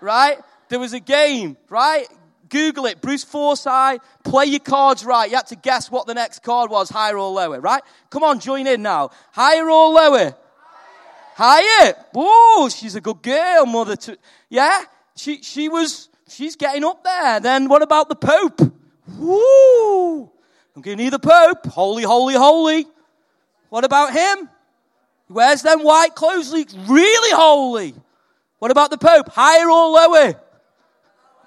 Right? 0.00 0.38
There 0.70 0.80
was 0.80 0.94
a 0.94 1.00
game, 1.00 1.58
right? 1.68 2.06
Google 2.48 2.86
it. 2.86 3.02
Bruce 3.02 3.22
Forsyth, 3.22 4.00
play 4.24 4.46
your 4.46 4.60
cards 4.60 5.04
right. 5.04 5.28
You 5.28 5.36
had 5.36 5.48
to 5.48 5.56
guess 5.56 5.90
what 5.90 6.06
the 6.06 6.14
next 6.14 6.42
card 6.42 6.70
was, 6.70 6.88
higher 6.88 7.18
or 7.18 7.30
lower, 7.30 7.60
right? 7.60 7.82
Come 8.08 8.22
on, 8.22 8.40
join 8.40 8.66
in 8.66 8.80
now. 8.80 9.10
Higher 9.32 9.68
or 9.68 9.92
lower? 9.92 10.34
Higher. 11.34 11.94
Whoa, 12.14 12.70
she's 12.70 12.96
a 12.96 13.02
good 13.02 13.20
girl, 13.20 13.66
mother. 13.66 13.96
To, 13.96 14.16
yeah, 14.48 14.84
she, 15.16 15.42
she 15.42 15.68
was, 15.68 16.08
she's 16.28 16.56
getting 16.56 16.82
up 16.82 17.04
there. 17.04 17.40
Then 17.40 17.68
what 17.68 17.82
about 17.82 18.08
the 18.08 18.16
Pope? 18.16 18.72
Woo! 19.18 20.30
I'm 20.74 20.82
you 20.82 21.10
the 21.10 21.18
Pope. 21.18 21.66
Holy, 21.66 22.04
holy, 22.04 22.36
holy. 22.36 22.86
What 23.68 23.84
about 23.84 24.14
him? 24.14 24.48
He 25.28 25.32
wears 25.32 25.62
them 25.62 25.80
white 25.80 26.14
clothes. 26.14 26.52
He's 26.52 26.76
really 26.76 27.36
holy. 27.36 27.94
What 28.58 28.70
about 28.70 28.90
the 28.90 28.98
Pope? 28.98 29.28
Higher 29.28 29.70
or 29.70 29.90
lower? 29.90 30.40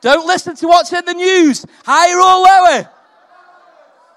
Don't 0.02 0.26
listen 0.26 0.56
to 0.56 0.68
what's 0.68 0.94
in 0.94 1.04
the 1.04 1.14
news. 1.14 1.66
Higher 1.84 2.18
or 2.18 2.42
lower? 2.48 2.90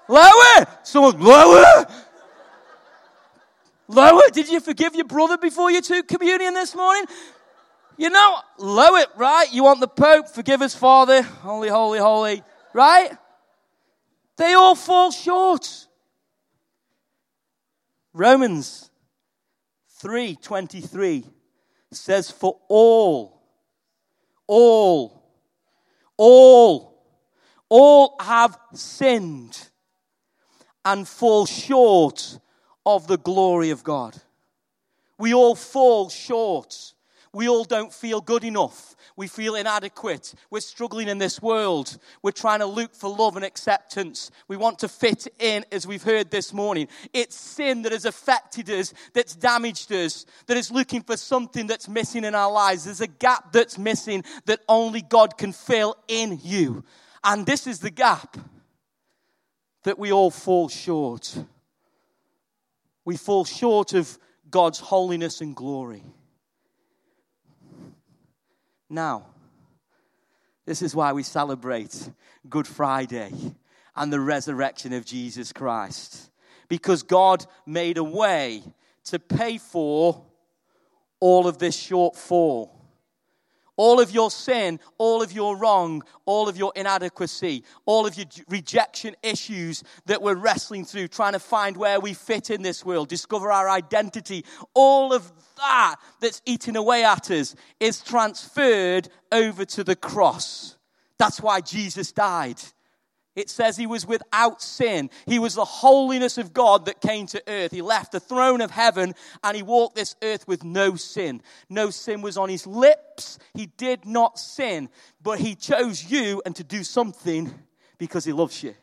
Lower. 0.07 0.67
Someone, 0.83 1.19
lower. 1.19 1.85
Lower. 3.87 4.21
Did 4.31 4.49
you 4.49 4.59
forgive 4.59 4.95
your 4.95 5.05
brother 5.05 5.37
before 5.37 5.71
you 5.71 5.81
took 5.81 6.07
communion 6.07 6.53
this 6.53 6.75
morning? 6.75 7.05
You 7.97 8.09
know, 8.09 8.37
lower 8.57 9.05
right? 9.15 9.51
You 9.53 9.63
want 9.63 9.79
the 9.79 9.87
Pope, 9.87 10.27
forgive 10.27 10.61
us, 10.61 10.75
Father, 10.75 11.21
holy, 11.21 11.69
holy, 11.69 11.99
holy, 11.99 12.43
right? 12.73 13.11
They 14.37 14.53
all 14.53 14.75
fall 14.75 15.11
short. 15.11 15.87
Romans 18.13 18.89
3:23 20.01 21.25
says 21.91 22.29
for 22.29 22.59
all 22.67 23.41
all 24.47 25.23
all 26.17 26.95
all 27.69 28.15
have 28.19 28.57
sinned 28.73 29.69
and 30.83 31.07
fall 31.07 31.45
short 31.45 32.39
of 32.85 33.07
the 33.07 33.17
glory 33.17 33.71
of 33.71 33.83
God. 33.83 34.21
We 35.17 35.33
all 35.33 35.55
fall 35.55 36.09
short. 36.09 36.93
We 37.35 37.49
all 37.49 37.65
don't 37.65 37.93
feel 37.93 38.21
good 38.21 38.45
enough. 38.45 38.95
We 39.17 39.27
feel 39.27 39.55
inadequate. 39.55 40.33
We're 40.49 40.61
struggling 40.61 41.09
in 41.09 41.17
this 41.17 41.41
world. 41.41 41.97
We're 42.23 42.31
trying 42.31 42.59
to 42.59 42.65
look 42.65 42.95
for 42.95 43.09
love 43.13 43.35
and 43.35 43.43
acceptance. 43.43 44.31
We 44.47 44.55
want 44.55 44.79
to 44.79 44.87
fit 44.87 45.27
in, 45.37 45.65
as 45.69 45.85
we've 45.85 46.01
heard 46.01 46.31
this 46.31 46.53
morning. 46.53 46.87
It's 47.11 47.35
sin 47.35 47.81
that 47.81 47.91
has 47.91 48.05
affected 48.05 48.69
us, 48.69 48.93
that's 49.13 49.35
damaged 49.35 49.91
us, 49.91 50.25
that 50.47 50.55
is 50.55 50.71
looking 50.71 51.01
for 51.01 51.17
something 51.17 51.67
that's 51.67 51.89
missing 51.89 52.23
in 52.23 52.35
our 52.35 52.49
lives. 52.49 52.85
There's 52.85 53.01
a 53.01 53.07
gap 53.07 53.51
that's 53.51 53.77
missing 53.77 54.23
that 54.45 54.61
only 54.69 55.01
God 55.01 55.37
can 55.37 55.51
fill 55.51 55.97
in 56.07 56.39
you. 56.41 56.85
And 57.21 57.45
this 57.45 57.67
is 57.67 57.79
the 57.79 57.91
gap 57.91 58.37
that 59.83 59.99
we 59.99 60.13
all 60.13 60.31
fall 60.31 60.69
short. 60.69 61.37
We 63.03 63.17
fall 63.17 63.43
short 63.43 63.91
of 63.91 64.17
God's 64.49 64.79
holiness 64.79 65.41
and 65.41 65.53
glory. 65.53 66.05
Now, 68.89 69.25
this 70.65 70.81
is 70.81 70.95
why 70.95 71.13
we 71.13 71.23
celebrate 71.23 72.09
Good 72.49 72.67
Friday 72.67 73.31
and 73.95 74.11
the 74.11 74.19
resurrection 74.19 74.93
of 74.93 75.05
Jesus 75.05 75.51
Christ. 75.53 76.31
Because 76.67 77.03
God 77.03 77.45
made 77.65 77.97
a 77.97 78.03
way 78.03 78.63
to 79.05 79.19
pay 79.19 79.57
for 79.57 80.23
all 81.19 81.47
of 81.47 81.57
this 81.57 81.77
shortfall 81.77 82.69
all 83.77 83.99
of 83.99 84.11
your 84.11 84.31
sin, 84.31 84.79
all 84.97 85.21
of 85.21 85.31
your 85.31 85.57
wrong, 85.57 86.03
all 86.25 86.47
of 86.47 86.57
your 86.57 86.71
inadequacy, 86.75 87.63
all 87.85 88.05
of 88.05 88.15
your 88.17 88.25
rejection 88.47 89.15
issues 89.23 89.83
that 90.05 90.21
we're 90.21 90.35
wrestling 90.35 90.85
through, 90.85 91.07
trying 91.07 91.33
to 91.33 91.39
find 91.39 91.77
where 91.77 91.99
we 91.99 92.13
fit 92.13 92.49
in 92.49 92.61
this 92.61 92.85
world, 92.85 93.07
discover 93.07 93.51
our 93.51 93.69
identity, 93.69 94.45
all 94.73 95.13
of 95.13 95.31
that 95.57 95.95
that's 96.19 96.41
eating 96.45 96.75
away 96.75 97.03
at 97.03 97.31
us 97.31 97.55
is 97.79 98.01
transferred 98.01 99.09
over 99.31 99.65
to 99.65 99.83
the 99.83 99.95
cross. 99.95 100.77
That's 101.17 101.41
why 101.41 101.61
Jesus 101.61 102.11
died. 102.11 102.61
It 103.35 103.49
says 103.49 103.75
he 103.75 103.87
was 103.87 104.05
without 104.05 104.61
sin. 104.61 105.09
He 105.25 105.39
was 105.39 105.55
the 105.55 105.65
holiness 105.65 106.37
of 106.37 106.53
God 106.53 106.85
that 106.85 107.01
came 107.01 107.27
to 107.27 107.43
earth. 107.47 107.71
He 107.71 107.81
left 107.81 108.13
the 108.13 108.19
throne 108.19 108.61
of 108.61 108.71
heaven 108.71 109.13
and 109.43 109.57
he 109.57 109.63
walked 109.63 109.95
this 109.95 110.15
earth 110.21 110.47
with 110.47 110.63
no 110.63 110.95
sin. 110.95 111.41
No 111.69 111.89
sin 111.89 112.21
was 112.21 112.37
on 112.37 112.49
his 112.49 112.65
lips. 112.65 113.37
He 113.53 113.65
did 113.65 114.05
not 114.05 114.39
sin, 114.39 114.89
but 115.21 115.39
he 115.39 115.55
chose 115.55 116.09
you 116.09 116.41
and 116.45 116.55
to 116.55 116.63
do 116.63 116.83
something 116.83 117.53
because 117.97 118.23
he 118.23 118.31
loves 118.31 118.63
you. 118.63 118.73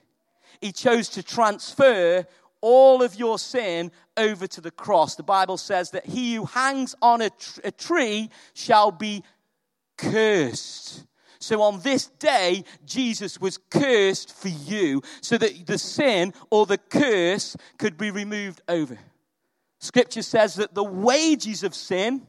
He 0.60 0.72
chose 0.72 1.08
to 1.10 1.22
transfer 1.22 2.26
all 2.60 3.02
of 3.02 3.14
your 3.14 3.38
sin 3.38 3.90
over 4.16 4.46
to 4.46 4.60
the 4.60 4.70
cross. 4.70 5.16
The 5.16 5.22
Bible 5.22 5.56
says 5.56 5.90
that 5.90 6.06
he 6.06 6.34
who 6.34 6.44
hangs 6.44 6.94
on 7.02 7.22
a, 7.22 7.30
tr- 7.30 7.60
a 7.64 7.70
tree 7.72 8.30
shall 8.54 8.90
be 8.90 9.24
cursed. 9.96 11.04
So 11.42 11.60
on 11.62 11.80
this 11.80 12.06
day, 12.20 12.62
Jesus 12.86 13.40
was 13.40 13.58
cursed 13.58 14.32
for 14.32 14.48
you 14.48 15.02
so 15.20 15.36
that 15.38 15.66
the 15.66 15.76
sin 15.76 16.34
or 16.50 16.66
the 16.66 16.78
curse 16.78 17.56
could 17.78 17.98
be 17.98 18.12
removed 18.12 18.60
over. 18.68 18.96
Scripture 19.80 20.22
says 20.22 20.54
that 20.54 20.72
the 20.74 20.84
wages 20.84 21.64
of 21.64 21.74
sin, 21.74 22.24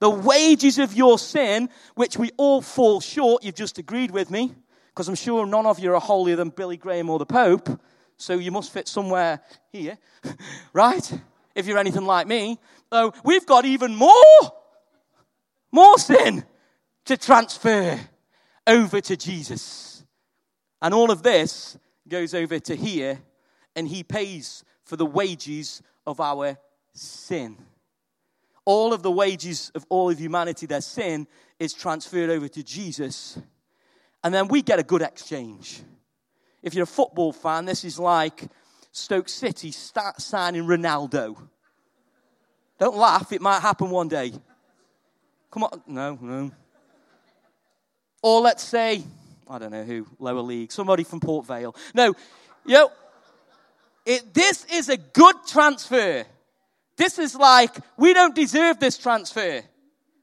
the 0.00 0.10
wages 0.10 0.80
of 0.80 0.92
your 0.92 1.20
sin, 1.20 1.68
which 1.94 2.18
we 2.18 2.30
all 2.36 2.60
fall 2.60 3.00
short, 3.00 3.44
you've 3.44 3.54
just 3.54 3.78
agreed 3.78 4.10
with 4.10 4.28
me, 4.28 4.52
because 4.88 5.08
I'm 5.08 5.14
sure 5.14 5.46
none 5.46 5.64
of 5.64 5.78
you 5.78 5.94
are 5.94 6.00
holier 6.00 6.34
than 6.34 6.48
Billy 6.48 6.76
Graham 6.76 7.08
or 7.08 7.20
the 7.20 7.26
Pope, 7.26 7.80
so 8.16 8.34
you 8.34 8.50
must 8.50 8.72
fit 8.72 8.88
somewhere 8.88 9.40
here, 9.70 9.98
right? 10.72 11.12
If 11.54 11.68
you're 11.68 11.78
anything 11.78 12.06
like 12.06 12.26
me. 12.26 12.58
So 12.92 13.14
we've 13.24 13.46
got 13.46 13.64
even 13.64 13.94
more, 13.94 14.52
more 15.70 15.96
sin 15.98 16.44
to 17.04 17.16
transfer 17.16 18.00
over 18.66 19.00
to 19.00 19.16
Jesus. 19.16 20.04
And 20.82 20.92
all 20.92 21.10
of 21.10 21.22
this 21.22 21.78
goes 22.08 22.34
over 22.34 22.58
to 22.58 22.76
here, 22.76 23.20
and 23.74 23.88
he 23.88 24.02
pays 24.02 24.64
for 24.84 24.96
the 24.96 25.06
wages 25.06 25.82
of 26.06 26.20
our 26.20 26.58
sin. 26.92 27.56
All 28.64 28.92
of 28.92 29.02
the 29.02 29.10
wages 29.10 29.70
of 29.74 29.84
all 29.88 30.10
of 30.10 30.18
humanity, 30.18 30.66
their 30.66 30.80
sin, 30.80 31.26
is 31.58 31.72
transferred 31.72 32.30
over 32.30 32.48
to 32.48 32.62
Jesus. 32.62 33.38
And 34.24 34.34
then 34.34 34.48
we 34.48 34.62
get 34.62 34.78
a 34.78 34.82
good 34.82 35.02
exchange. 35.02 35.82
If 36.62 36.74
you're 36.74 36.84
a 36.84 36.86
football 36.86 37.32
fan, 37.32 37.64
this 37.64 37.84
is 37.84 37.98
like 37.98 38.48
Stoke 38.90 39.28
City 39.28 39.70
start 39.70 40.20
signing 40.20 40.64
Ronaldo. 40.64 41.36
Don't 42.78 42.96
laugh, 42.96 43.32
it 43.32 43.40
might 43.40 43.60
happen 43.60 43.90
one 43.90 44.08
day. 44.08 44.32
Come 45.50 45.64
on, 45.64 45.82
no, 45.86 46.18
no. 46.20 46.50
Or 48.26 48.40
let's 48.40 48.64
say, 48.64 49.04
I 49.48 49.60
don't 49.60 49.70
know 49.70 49.84
who, 49.84 50.04
lower 50.18 50.40
league, 50.40 50.72
somebody 50.72 51.04
from 51.04 51.20
Port 51.20 51.46
Vale. 51.46 51.76
No, 51.94 52.12
yo, 52.64 52.88
it, 54.04 54.34
this 54.34 54.64
is 54.64 54.88
a 54.88 54.96
good 54.96 55.36
transfer. 55.46 56.24
This 56.96 57.20
is 57.20 57.36
like, 57.36 57.70
we 57.96 58.14
don't 58.14 58.34
deserve 58.34 58.80
this 58.80 58.98
transfer. 58.98 59.62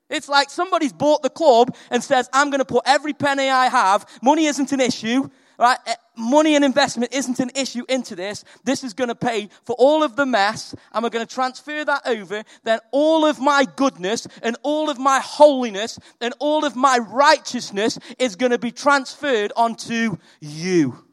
It's 0.09 0.27
like 0.27 0.49
somebody's 0.49 0.91
bought 0.91 1.23
the 1.23 1.29
club 1.29 1.73
and 1.89 2.03
says, 2.03 2.29
I'm 2.33 2.49
going 2.49 2.59
to 2.59 2.65
put 2.65 2.83
every 2.85 3.13
penny 3.13 3.47
I 3.47 3.69
have. 3.69 4.05
Money 4.21 4.47
isn't 4.47 4.73
an 4.73 4.81
issue. 4.81 5.29
Right? 5.57 5.77
Money 6.15 6.55
and 6.55 6.63
investment 6.63 7.11
isn't 7.11 7.39
an 7.39 7.49
issue 7.55 7.83
into 7.89 8.15
this. 8.15 8.43
This 8.63 8.83
is 8.83 8.93
going 8.93 9.07
to 9.07 9.15
pay 9.15 9.49
for 9.63 9.75
all 9.79 10.03
of 10.03 10.15
the 10.15 10.27
mess, 10.27 10.75
and 10.91 11.03
we're 11.03 11.09
going 11.09 11.25
to 11.25 11.33
transfer 11.33 11.83
that 11.83 12.03
over. 12.05 12.43
Then 12.63 12.79
all 12.91 13.25
of 13.25 13.39
my 13.39 13.65
goodness 13.75 14.27
and 14.43 14.55
all 14.61 14.91
of 14.91 14.99
my 14.99 15.19
holiness 15.19 15.97
and 16.21 16.35
all 16.37 16.65
of 16.65 16.75
my 16.75 16.99
righteousness 16.99 17.97
is 18.19 18.35
going 18.35 18.51
to 18.51 18.59
be 18.59 18.71
transferred 18.71 19.51
onto 19.55 20.17
you. 20.39 21.03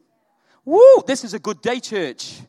Woo! 0.66 1.02
This 1.06 1.24
is 1.24 1.32
a 1.32 1.38
good 1.38 1.62
day, 1.62 1.80
church. 1.80 2.40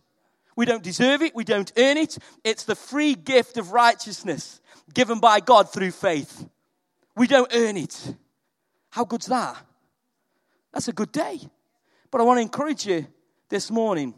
We 0.57 0.65
don't 0.65 0.83
deserve 0.83 1.21
it, 1.21 1.33
we 1.33 1.45
don't 1.45 1.71
earn 1.77 1.95
it. 1.95 2.17
It's 2.43 2.65
the 2.65 2.75
free 2.75 3.15
gift 3.15 3.57
of 3.57 3.71
righteousness 3.71 4.59
given 4.93 5.19
by 5.19 5.39
God 5.39 5.71
through 5.71 5.91
faith. 5.91 6.47
We 7.15 7.27
don't 7.27 7.51
earn 7.53 7.77
it. 7.77 8.15
How 8.89 9.05
good's 9.05 9.27
that? 9.27 9.55
That's 10.73 10.89
a 10.89 10.93
good 10.93 11.13
day. 11.13 11.39
But 12.11 12.19
I 12.19 12.25
want 12.25 12.37
to 12.37 12.41
encourage 12.41 12.85
you 12.85 13.07
this 13.47 13.71
morning. 13.71 14.13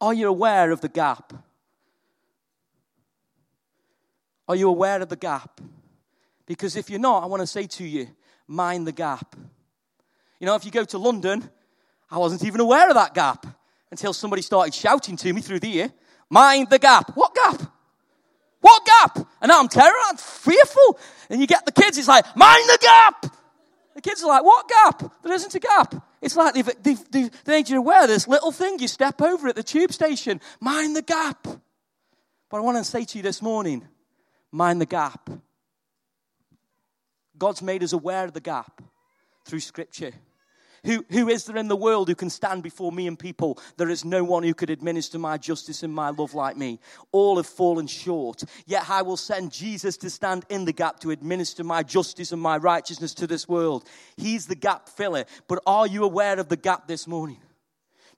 Are 0.00 0.14
you 0.14 0.28
aware 0.28 0.70
of 0.70 0.80
the 0.80 0.88
gap? 0.88 1.32
Are 4.48 4.56
you 4.56 4.68
aware 4.68 5.02
of 5.02 5.08
the 5.08 5.16
gap? 5.16 5.60
Because 6.46 6.76
if 6.76 6.88
you're 6.90 7.00
not, 7.00 7.24
I 7.24 7.26
want 7.26 7.40
to 7.40 7.46
say 7.46 7.66
to 7.66 7.84
you, 7.84 8.08
mind 8.46 8.86
the 8.86 8.92
gap. 8.92 9.34
You 10.38 10.46
know, 10.46 10.54
if 10.54 10.64
you 10.64 10.70
go 10.70 10.84
to 10.84 10.98
London, 10.98 11.48
I 12.10 12.18
wasn't 12.18 12.44
even 12.44 12.60
aware 12.60 12.88
of 12.88 12.94
that 12.94 13.14
gap 13.14 13.46
until 13.90 14.12
somebody 14.12 14.42
started 14.42 14.74
shouting 14.74 15.16
to 15.16 15.32
me 15.32 15.40
through 15.40 15.60
the 15.60 15.76
ear, 15.78 15.92
mind 16.28 16.68
the 16.70 16.78
gap. 16.78 17.16
What 17.16 17.34
gap? 17.34 17.62
What 18.60 18.86
gap? 18.86 19.26
And 19.40 19.48
now 19.48 19.60
I'm 19.60 19.68
terrified, 19.68 20.20
fearful. 20.20 20.98
And 21.30 21.40
you 21.40 21.46
get 21.46 21.64
the 21.64 21.72
kids, 21.72 21.96
it's 21.96 22.08
like, 22.08 22.24
mind 22.36 22.68
the 22.68 22.78
gap. 22.80 23.26
The 23.94 24.00
kids 24.00 24.22
are 24.22 24.28
like, 24.28 24.44
what 24.44 24.68
gap? 24.68 25.12
There 25.22 25.32
isn't 25.32 25.54
a 25.54 25.60
gap. 25.60 25.94
It's 26.24 26.36
like 26.36 26.54
they've, 26.54 26.70
they've, 26.82 27.10
they've, 27.10 27.44
they 27.44 27.52
made 27.52 27.68
you 27.68 27.76
aware 27.76 28.04
of 28.04 28.08
this 28.08 28.26
little 28.26 28.50
thing 28.50 28.78
you 28.78 28.88
step 28.88 29.20
over 29.20 29.46
at 29.46 29.56
the 29.56 29.62
tube 29.62 29.92
station. 29.92 30.40
Mind 30.58 30.96
the 30.96 31.02
gap. 31.02 31.46
But 32.48 32.56
I 32.56 32.60
want 32.60 32.78
to 32.78 32.84
say 32.84 33.04
to 33.04 33.18
you 33.18 33.22
this 33.22 33.42
morning, 33.42 33.86
mind 34.50 34.80
the 34.80 34.86
gap. 34.86 35.28
God's 37.36 37.60
made 37.60 37.82
us 37.82 37.92
aware 37.92 38.24
of 38.24 38.32
the 38.32 38.40
gap 38.40 38.80
through 39.44 39.60
Scripture. 39.60 40.12
Who, 40.84 41.04
who 41.10 41.28
is 41.28 41.44
there 41.44 41.56
in 41.56 41.68
the 41.68 41.76
world 41.76 42.08
who 42.08 42.14
can 42.14 42.30
stand 42.30 42.62
before 42.62 42.92
me 42.92 43.06
and 43.06 43.18
people? 43.18 43.58
There 43.76 43.88
is 43.88 44.04
no 44.04 44.22
one 44.22 44.42
who 44.42 44.54
could 44.54 44.70
administer 44.70 45.18
my 45.18 45.38
justice 45.38 45.82
and 45.82 45.94
my 45.94 46.10
love 46.10 46.34
like 46.34 46.56
me. 46.56 46.78
All 47.12 47.36
have 47.36 47.46
fallen 47.46 47.86
short. 47.86 48.44
Yet 48.66 48.88
I 48.88 49.02
will 49.02 49.16
send 49.16 49.52
Jesus 49.52 49.96
to 49.98 50.10
stand 50.10 50.44
in 50.50 50.64
the 50.64 50.72
gap 50.72 51.00
to 51.00 51.10
administer 51.10 51.64
my 51.64 51.82
justice 51.82 52.32
and 52.32 52.40
my 52.40 52.58
righteousness 52.58 53.14
to 53.14 53.26
this 53.26 53.48
world. 53.48 53.84
He's 54.16 54.46
the 54.46 54.54
gap 54.54 54.88
filler. 54.88 55.24
But 55.48 55.62
are 55.66 55.86
you 55.86 56.04
aware 56.04 56.38
of 56.38 56.48
the 56.48 56.56
gap 56.56 56.86
this 56.86 57.06
morning? 57.06 57.38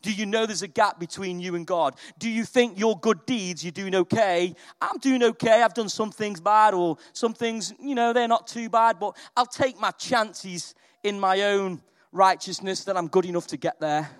Do 0.02 0.12
you 0.12 0.26
know 0.26 0.46
there's 0.46 0.62
a 0.62 0.68
gap 0.68 1.00
between 1.00 1.40
you 1.40 1.54
and 1.54 1.66
God? 1.66 1.96
Do 2.18 2.28
you 2.28 2.44
think 2.44 2.78
your 2.78 2.98
good 2.98 3.24
deeds, 3.26 3.64
you're 3.64 3.72
doing 3.72 3.94
okay? 3.94 4.54
I'm 4.80 4.98
doing 4.98 5.22
okay. 5.22 5.62
I've 5.62 5.74
done 5.74 5.88
some 5.88 6.12
things 6.12 6.40
bad, 6.40 6.74
or 6.74 6.98
some 7.12 7.32
things, 7.32 7.72
you 7.80 7.94
know, 7.94 8.12
they're 8.12 8.28
not 8.28 8.46
too 8.46 8.68
bad, 8.68 8.98
but 9.00 9.16
I'll 9.36 9.46
take 9.46 9.80
my 9.80 9.90
chances 9.92 10.74
in 11.02 11.18
my 11.18 11.42
own 11.42 11.80
righteousness 12.12 12.84
that 12.84 12.96
I'm 12.96 13.08
good 13.08 13.26
enough 13.26 13.46
to 13.48 13.56
get 13.56 13.80
there? 13.80 14.10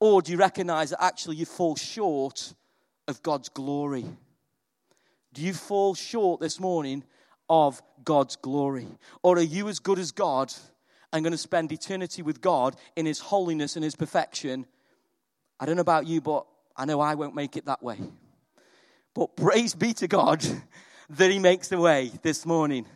Or 0.00 0.20
do 0.20 0.32
you 0.32 0.38
recognize 0.38 0.90
that 0.90 1.02
actually 1.02 1.36
you 1.36 1.46
fall 1.46 1.76
short 1.76 2.54
of 3.08 3.22
God's 3.22 3.48
glory? 3.48 4.04
Do 5.32 5.42
you 5.42 5.54
fall 5.54 5.94
short 5.94 6.40
this 6.40 6.60
morning 6.60 7.04
of 7.48 7.82
God's 8.04 8.36
glory? 8.36 8.88
Or 9.22 9.36
are 9.36 9.42
you 9.42 9.68
as 9.68 9.78
good 9.78 9.98
as 9.98 10.12
God 10.12 10.52
and 11.12 11.22
going 11.22 11.32
to 11.32 11.38
spend 11.38 11.72
eternity 11.72 12.22
with 12.22 12.40
God 12.40 12.76
in 12.96 13.06
His 13.06 13.20
holiness 13.20 13.76
and 13.76 13.84
His 13.84 13.94
perfection? 13.94 14.66
I 15.58 15.66
don't 15.66 15.76
know 15.76 15.82
about 15.82 16.06
you, 16.06 16.20
but 16.20 16.46
I 16.76 16.84
know 16.84 17.00
I 17.00 17.14
won't 17.14 17.34
make 17.34 17.56
it 17.56 17.66
that 17.66 17.82
way. 17.82 17.98
But 19.14 19.36
praise 19.36 19.74
be 19.74 19.94
to 19.94 20.08
God 20.08 20.44
that 21.10 21.30
He 21.30 21.38
makes 21.38 21.68
the 21.68 21.78
way 21.78 22.12
this 22.22 22.44
morning. 22.44 22.86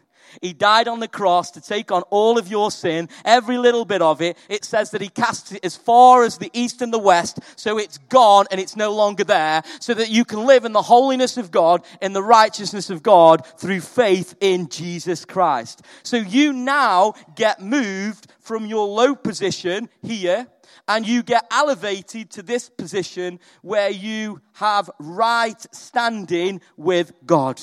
He 0.40 0.52
died 0.52 0.88
on 0.88 1.00
the 1.00 1.08
cross 1.08 1.50
to 1.52 1.60
take 1.60 1.90
on 1.90 2.02
all 2.10 2.38
of 2.38 2.48
your 2.48 2.70
sin, 2.70 3.08
every 3.24 3.58
little 3.58 3.84
bit 3.84 4.02
of 4.02 4.20
it. 4.20 4.36
It 4.48 4.64
says 4.64 4.90
that 4.90 5.00
he 5.00 5.08
cast 5.08 5.52
it 5.52 5.64
as 5.64 5.76
far 5.76 6.24
as 6.24 6.38
the 6.38 6.50
east 6.52 6.82
and 6.82 6.92
the 6.92 6.98
west, 6.98 7.40
so 7.56 7.78
it's 7.78 7.98
gone 7.98 8.46
and 8.50 8.60
it's 8.60 8.76
no 8.76 8.94
longer 8.94 9.24
there, 9.24 9.62
so 9.80 9.94
that 9.94 10.10
you 10.10 10.24
can 10.24 10.46
live 10.46 10.64
in 10.64 10.72
the 10.72 10.82
holiness 10.82 11.36
of 11.36 11.50
God, 11.50 11.84
in 12.00 12.12
the 12.12 12.22
righteousness 12.22 12.90
of 12.90 13.02
God 13.02 13.46
through 13.58 13.80
faith 13.80 14.34
in 14.40 14.68
Jesus 14.68 15.24
Christ. 15.24 15.82
So 16.02 16.16
you 16.16 16.52
now 16.52 17.14
get 17.34 17.60
moved 17.60 18.32
from 18.40 18.66
your 18.66 18.86
low 18.86 19.14
position 19.14 19.88
here 20.02 20.46
and 20.88 21.06
you 21.06 21.22
get 21.22 21.46
elevated 21.52 22.30
to 22.30 22.42
this 22.42 22.68
position 22.68 23.38
where 23.62 23.90
you 23.90 24.40
have 24.54 24.90
right 24.98 25.66
standing 25.72 26.60
with 26.76 27.12
God. 27.24 27.60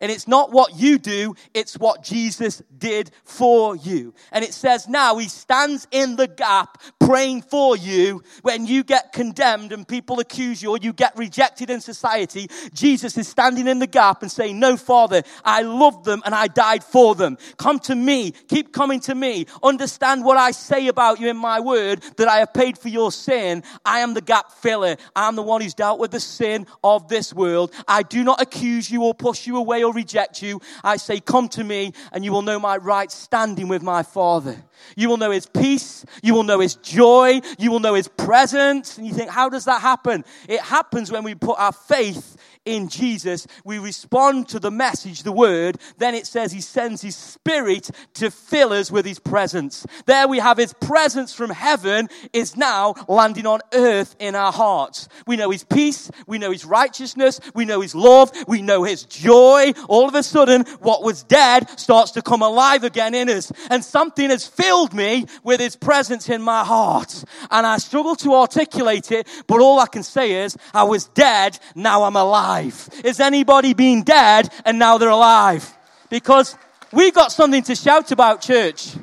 And 0.00 0.10
it's 0.10 0.28
not 0.28 0.52
what 0.52 0.76
you 0.76 0.98
do, 0.98 1.34
it's 1.52 1.78
what 1.78 2.02
Jesus 2.02 2.62
did 2.76 3.10
for 3.24 3.76
you. 3.76 4.14
And 4.32 4.44
it 4.44 4.54
says 4.54 4.88
now 4.88 5.18
he 5.18 5.28
stands 5.28 5.86
in 5.90 6.16
the 6.16 6.26
gap 6.26 6.82
praying 7.00 7.42
for 7.42 7.76
you 7.76 8.22
when 8.42 8.66
you 8.66 8.84
get 8.84 9.12
condemned 9.12 9.72
and 9.72 9.86
people 9.86 10.20
accuse 10.20 10.62
you 10.62 10.70
or 10.70 10.78
you 10.78 10.92
get 10.92 11.16
rejected 11.16 11.70
in 11.70 11.80
society. 11.80 12.48
Jesus 12.72 13.16
is 13.16 13.28
standing 13.28 13.68
in 13.68 13.78
the 13.78 13.86
gap 13.86 14.22
and 14.22 14.30
saying, 14.30 14.58
No, 14.58 14.76
Father, 14.76 15.22
I 15.44 15.62
love 15.62 16.04
them 16.04 16.22
and 16.24 16.34
I 16.34 16.48
died 16.48 16.82
for 16.82 17.14
them. 17.14 17.38
Come 17.56 17.78
to 17.80 17.94
me, 17.94 18.32
keep 18.48 18.72
coming 18.72 19.00
to 19.00 19.14
me. 19.14 19.46
Understand 19.62 20.24
what 20.24 20.36
I 20.36 20.50
say 20.50 20.88
about 20.88 21.20
you 21.20 21.28
in 21.28 21.36
my 21.36 21.60
word 21.60 22.02
that 22.16 22.28
I 22.28 22.38
have 22.38 22.52
paid 22.52 22.78
for 22.78 22.88
your 22.88 23.12
sin. 23.12 23.62
I 23.84 24.00
am 24.00 24.14
the 24.14 24.20
gap 24.20 24.52
filler. 24.52 24.96
I'm 25.14 25.36
the 25.36 25.42
one 25.42 25.60
who's 25.60 25.74
dealt 25.74 25.98
with 25.98 26.10
the 26.10 26.20
sin 26.20 26.66
of 26.82 27.08
this 27.08 27.32
world. 27.32 27.72
I 27.86 28.02
do 28.02 28.24
not 28.24 28.40
accuse 28.40 28.90
you 28.90 29.02
or 29.04 29.14
push 29.14 29.46
you 29.46 29.56
away 29.56 29.83
or 29.84 29.92
reject 29.92 30.42
you. 30.42 30.60
I 30.82 30.96
say, 30.96 31.20
Come 31.20 31.48
to 31.50 31.64
me, 31.64 31.92
and 32.12 32.24
you 32.24 32.32
will 32.32 32.42
know 32.42 32.58
my 32.58 32.76
right 32.76 33.10
standing 33.10 33.68
with 33.68 33.82
my 33.82 34.02
Father. 34.02 34.56
You 34.96 35.08
will 35.08 35.16
know 35.16 35.30
his 35.30 35.46
peace. 35.46 36.04
You 36.22 36.34
will 36.34 36.42
know 36.42 36.60
his 36.60 36.74
joy. 36.76 37.40
You 37.58 37.70
will 37.70 37.80
know 37.80 37.94
his 37.94 38.08
presence. 38.08 38.98
And 38.98 39.06
you 39.06 39.14
think, 39.14 39.30
How 39.30 39.48
does 39.48 39.66
that 39.66 39.80
happen? 39.80 40.24
It 40.48 40.60
happens 40.60 41.12
when 41.12 41.24
we 41.24 41.34
put 41.34 41.58
our 41.58 41.72
faith 41.72 42.36
in 42.64 42.88
Jesus, 42.88 43.46
we 43.64 43.78
respond 43.78 44.48
to 44.48 44.58
the 44.58 44.70
message, 44.70 45.22
the 45.22 45.32
word. 45.32 45.78
Then 45.98 46.14
it 46.14 46.26
says 46.26 46.50
he 46.50 46.62
sends 46.62 47.02
his 47.02 47.16
spirit 47.16 47.90
to 48.14 48.30
fill 48.30 48.72
us 48.72 48.90
with 48.90 49.04
his 49.04 49.18
presence. 49.18 49.86
There 50.06 50.26
we 50.26 50.38
have 50.38 50.56
his 50.56 50.72
presence 50.72 51.34
from 51.34 51.50
heaven 51.50 52.08
is 52.32 52.56
now 52.56 52.94
landing 53.06 53.46
on 53.46 53.60
earth 53.74 54.16
in 54.18 54.34
our 54.34 54.52
hearts. 54.52 55.08
We 55.26 55.36
know 55.36 55.50
his 55.50 55.64
peace. 55.64 56.10
We 56.26 56.38
know 56.38 56.50
his 56.52 56.64
righteousness. 56.64 57.38
We 57.54 57.66
know 57.66 57.82
his 57.82 57.94
love. 57.94 58.32
We 58.48 58.62
know 58.62 58.82
his 58.82 59.04
joy. 59.04 59.72
All 59.88 60.08
of 60.08 60.14
a 60.14 60.22
sudden, 60.22 60.64
what 60.80 61.02
was 61.02 61.22
dead 61.22 61.68
starts 61.78 62.12
to 62.12 62.22
come 62.22 62.42
alive 62.42 62.82
again 62.82 63.14
in 63.14 63.28
us. 63.28 63.52
And 63.68 63.84
something 63.84 64.30
has 64.30 64.46
filled 64.46 64.94
me 64.94 65.26
with 65.42 65.60
his 65.60 65.76
presence 65.76 66.30
in 66.30 66.40
my 66.40 66.64
heart. 66.64 67.24
And 67.50 67.66
I 67.66 67.76
struggle 67.76 68.16
to 68.16 68.34
articulate 68.34 69.12
it, 69.12 69.28
but 69.46 69.60
all 69.60 69.78
I 69.80 69.86
can 69.86 70.02
say 70.02 70.44
is 70.44 70.56
I 70.72 70.84
was 70.84 71.08
dead. 71.08 71.58
Now 71.74 72.04
I'm 72.04 72.16
alive 72.16 72.53
alive? 72.54 72.88
Is 73.04 73.20
anybody 73.20 73.74
being 73.74 74.02
dead 74.02 74.50
and 74.64 74.78
now 74.78 74.98
they're 74.98 75.08
alive? 75.08 75.76
Because 76.10 76.56
we've 76.92 77.14
got 77.14 77.32
something 77.32 77.62
to 77.64 77.74
shout 77.74 78.12
about, 78.12 78.40
church. 78.40 78.94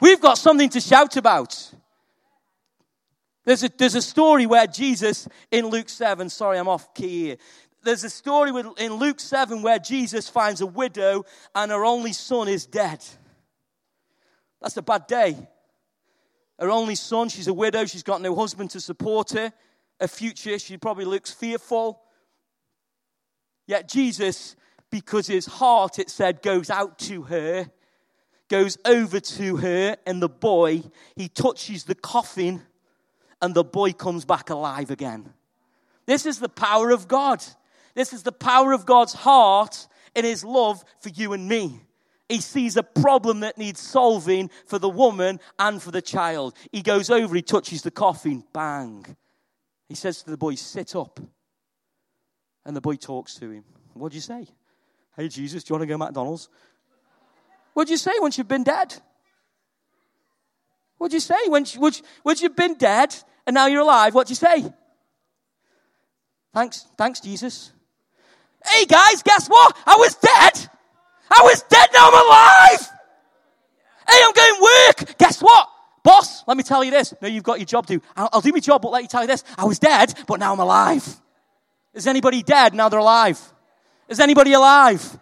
We've 0.00 0.20
got 0.20 0.38
something 0.38 0.68
to 0.70 0.80
shout 0.80 1.16
about. 1.16 1.74
There's 3.44 3.64
a, 3.64 3.70
there's 3.76 3.94
a 3.94 4.02
story 4.02 4.46
where 4.46 4.66
Jesus 4.66 5.28
in 5.50 5.66
Luke 5.66 5.88
7, 5.88 6.28
sorry, 6.28 6.58
I'm 6.58 6.68
off 6.68 6.92
key 6.94 7.24
here. 7.24 7.36
There's 7.82 8.04
a 8.04 8.10
story 8.10 8.50
in 8.78 8.94
Luke 8.94 9.20
7 9.20 9.62
where 9.62 9.78
Jesus 9.78 10.28
finds 10.28 10.60
a 10.60 10.66
widow 10.66 11.24
and 11.54 11.70
her 11.70 11.84
only 11.84 12.12
son 12.12 12.48
is 12.48 12.66
dead. 12.66 13.02
That's 14.60 14.76
a 14.76 14.82
bad 14.82 15.06
day. 15.06 15.36
Her 16.58 16.70
only 16.70 16.96
son, 16.96 17.28
she's 17.28 17.46
a 17.46 17.54
widow, 17.54 17.86
she's 17.86 18.02
got 18.02 18.20
no 18.20 18.34
husband 18.34 18.70
to 18.70 18.80
support 18.80 19.30
her. 19.30 19.52
A 20.00 20.08
future, 20.08 20.58
she 20.58 20.76
probably 20.76 21.04
looks 21.04 21.32
fearful. 21.32 22.02
Yet 23.68 23.86
Jesus, 23.86 24.56
because 24.90 25.26
his 25.26 25.44
heart, 25.46 25.98
it 25.98 26.08
said, 26.08 26.42
goes 26.42 26.70
out 26.70 26.98
to 27.00 27.22
her, 27.24 27.70
goes 28.48 28.78
over 28.86 29.20
to 29.20 29.56
her, 29.58 29.96
and 30.06 30.22
the 30.22 30.28
boy, 30.28 30.82
he 31.14 31.28
touches 31.28 31.84
the 31.84 31.94
coffin, 31.94 32.62
and 33.42 33.54
the 33.54 33.62
boy 33.62 33.92
comes 33.92 34.24
back 34.24 34.48
alive 34.48 34.90
again. 34.90 35.34
This 36.06 36.24
is 36.24 36.40
the 36.40 36.48
power 36.48 36.90
of 36.90 37.06
God. 37.06 37.44
This 37.94 38.14
is 38.14 38.22
the 38.22 38.32
power 38.32 38.72
of 38.72 38.86
God's 38.86 39.12
heart 39.12 39.86
in 40.16 40.24
his 40.24 40.42
love 40.42 40.82
for 41.00 41.10
you 41.10 41.34
and 41.34 41.46
me. 41.46 41.82
He 42.26 42.40
sees 42.40 42.78
a 42.78 42.82
problem 42.82 43.40
that 43.40 43.58
needs 43.58 43.80
solving 43.80 44.50
for 44.66 44.78
the 44.78 44.88
woman 44.88 45.40
and 45.58 45.82
for 45.82 45.90
the 45.90 46.02
child. 46.02 46.54
He 46.72 46.80
goes 46.80 47.10
over, 47.10 47.34
he 47.34 47.42
touches 47.42 47.82
the 47.82 47.90
coffin, 47.90 48.44
bang. 48.54 49.04
He 49.90 49.94
says 49.94 50.22
to 50.22 50.30
the 50.30 50.36
boy, 50.38 50.54
Sit 50.54 50.96
up. 50.96 51.20
And 52.68 52.76
the 52.76 52.82
boy 52.82 52.96
talks 52.96 53.34
to 53.36 53.50
him. 53.50 53.64
What'd 53.94 54.14
you 54.14 54.20
say? 54.20 54.46
Hey, 55.16 55.28
Jesus, 55.28 55.64
do 55.64 55.72
you 55.72 55.78
want 55.78 55.82
to 55.84 55.86
go 55.86 55.96
McDonald's? 55.96 56.50
What'd 57.72 57.90
you 57.90 57.96
say 57.96 58.12
once 58.18 58.36
you've 58.36 58.46
been 58.46 58.62
dead? 58.62 58.94
What'd 60.98 61.14
you 61.14 61.20
say 61.20 61.34
once 61.46 62.42
you've 62.42 62.54
been 62.54 62.74
dead 62.74 63.16
and 63.46 63.54
now 63.54 63.68
you're 63.68 63.80
alive? 63.80 64.14
What'd 64.14 64.28
you 64.28 64.36
say? 64.36 64.70
Thanks, 66.52 66.86
thanks, 66.98 67.20
Jesus. 67.20 67.72
Hey, 68.62 68.84
guys, 68.84 69.22
guess 69.22 69.48
what? 69.48 69.74
I 69.86 69.96
was 69.96 70.14
dead. 70.16 70.70
I 71.30 71.42
was 71.44 71.62
dead, 71.62 71.88
now 71.94 72.10
I'm 72.10 72.26
alive. 72.26 72.88
Hey, 74.10 74.20
I'm 74.24 74.32
going 74.34 74.62
work. 74.62 75.16
Guess 75.16 75.40
what? 75.40 75.68
Boss, 76.04 76.44
let 76.46 76.58
me 76.58 76.62
tell 76.62 76.84
you 76.84 76.90
this. 76.90 77.14
No, 77.22 77.28
you've 77.28 77.44
got 77.44 77.60
your 77.60 77.66
job 77.66 77.86
to 77.86 77.96
do. 77.96 78.04
I'll, 78.14 78.28
I'll 78.30 78.40
do 78.42 78.52
my 78.52 78.60
job, 78.60 78.82
but 78.82 78.92
let 78.92 79.00
me 79.00 79.08
tell 79.08 79.22
you 79.22 79.26
this. 79.26 79.42
I 79.56 79.64
was 79.64 79.78
dead, 79.78 80.12
but 80.26 80.38
now 80.38 80.52
I'm 80.52 80.60
alive. 80.60 81.18
Is 81.94 82.06
anybody 82.06 82.42
dead? 82.42 82.74
Now 82.74 82.88
they're 82.88 83.00
alive. 83.00 83.40
Is 84.08 84.20
anybody 84.20 84.52
alive? 84.52 85.18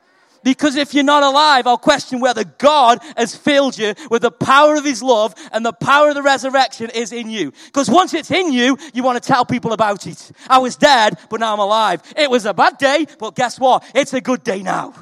Because 0.46 0.76
if 0.76 0.94
you're 0.94 1.02
not 1.02 1.24
alive, 1.24 1.66
I'll 1.66 1.76
question 1.76 2.20
whether 2.20 2.44
God 2.44 3.00
has 3.16 3.34
filled 3.34 3.76
you 3.76 3.94
with 4.10 4.22
the 4.22 4.30
power 4.30 4.76
of 4.76 4.84
His 4.84 5.02
love 5.02 5.34
and 5.50 5.66
the 5.66 5.72
power 5.72 6.10
of 6.10 6.14
the 6.14 6.22
resurrection 6.22 6.88
is 6.90 7.12
in 7.12 7.28
you. 7.28 7.52
Because 7.66 7.90
once 7.90 8.14
it's 8.14 8.30
in 8.30 8.52
you, 8.52 8.78
you 8.94 9.02
want 9.02 9.20
to 9.20 9.26
tell 9.26 9.44
people 9.44 9.72
about 9.72 10.06
it. 10.06 10.30
I 10.48 10.58
was 10.58 10.76
dead, 10.76 11.18
but 11.30 11.40
now 11.40 11.52
I'm 11.52 11.58
alive. 11.58 12.00
It 12.16 12.30
was 12.30 12.46
a 12.46 12.54
bad 12.54 12.78
day, 12.78 13.08
but 13.18 13.34
guess 13.34 13.58
what? 13.58 13.84
It's 13.92 14.14
a 14.14 14.20
good 14.20 14.44
day 14.44 14.62
now. 14.62 14.94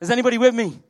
Is 0.00 0.10
anybody 0.10 0.36
with 0.36 0.52
me? 0.52 0.82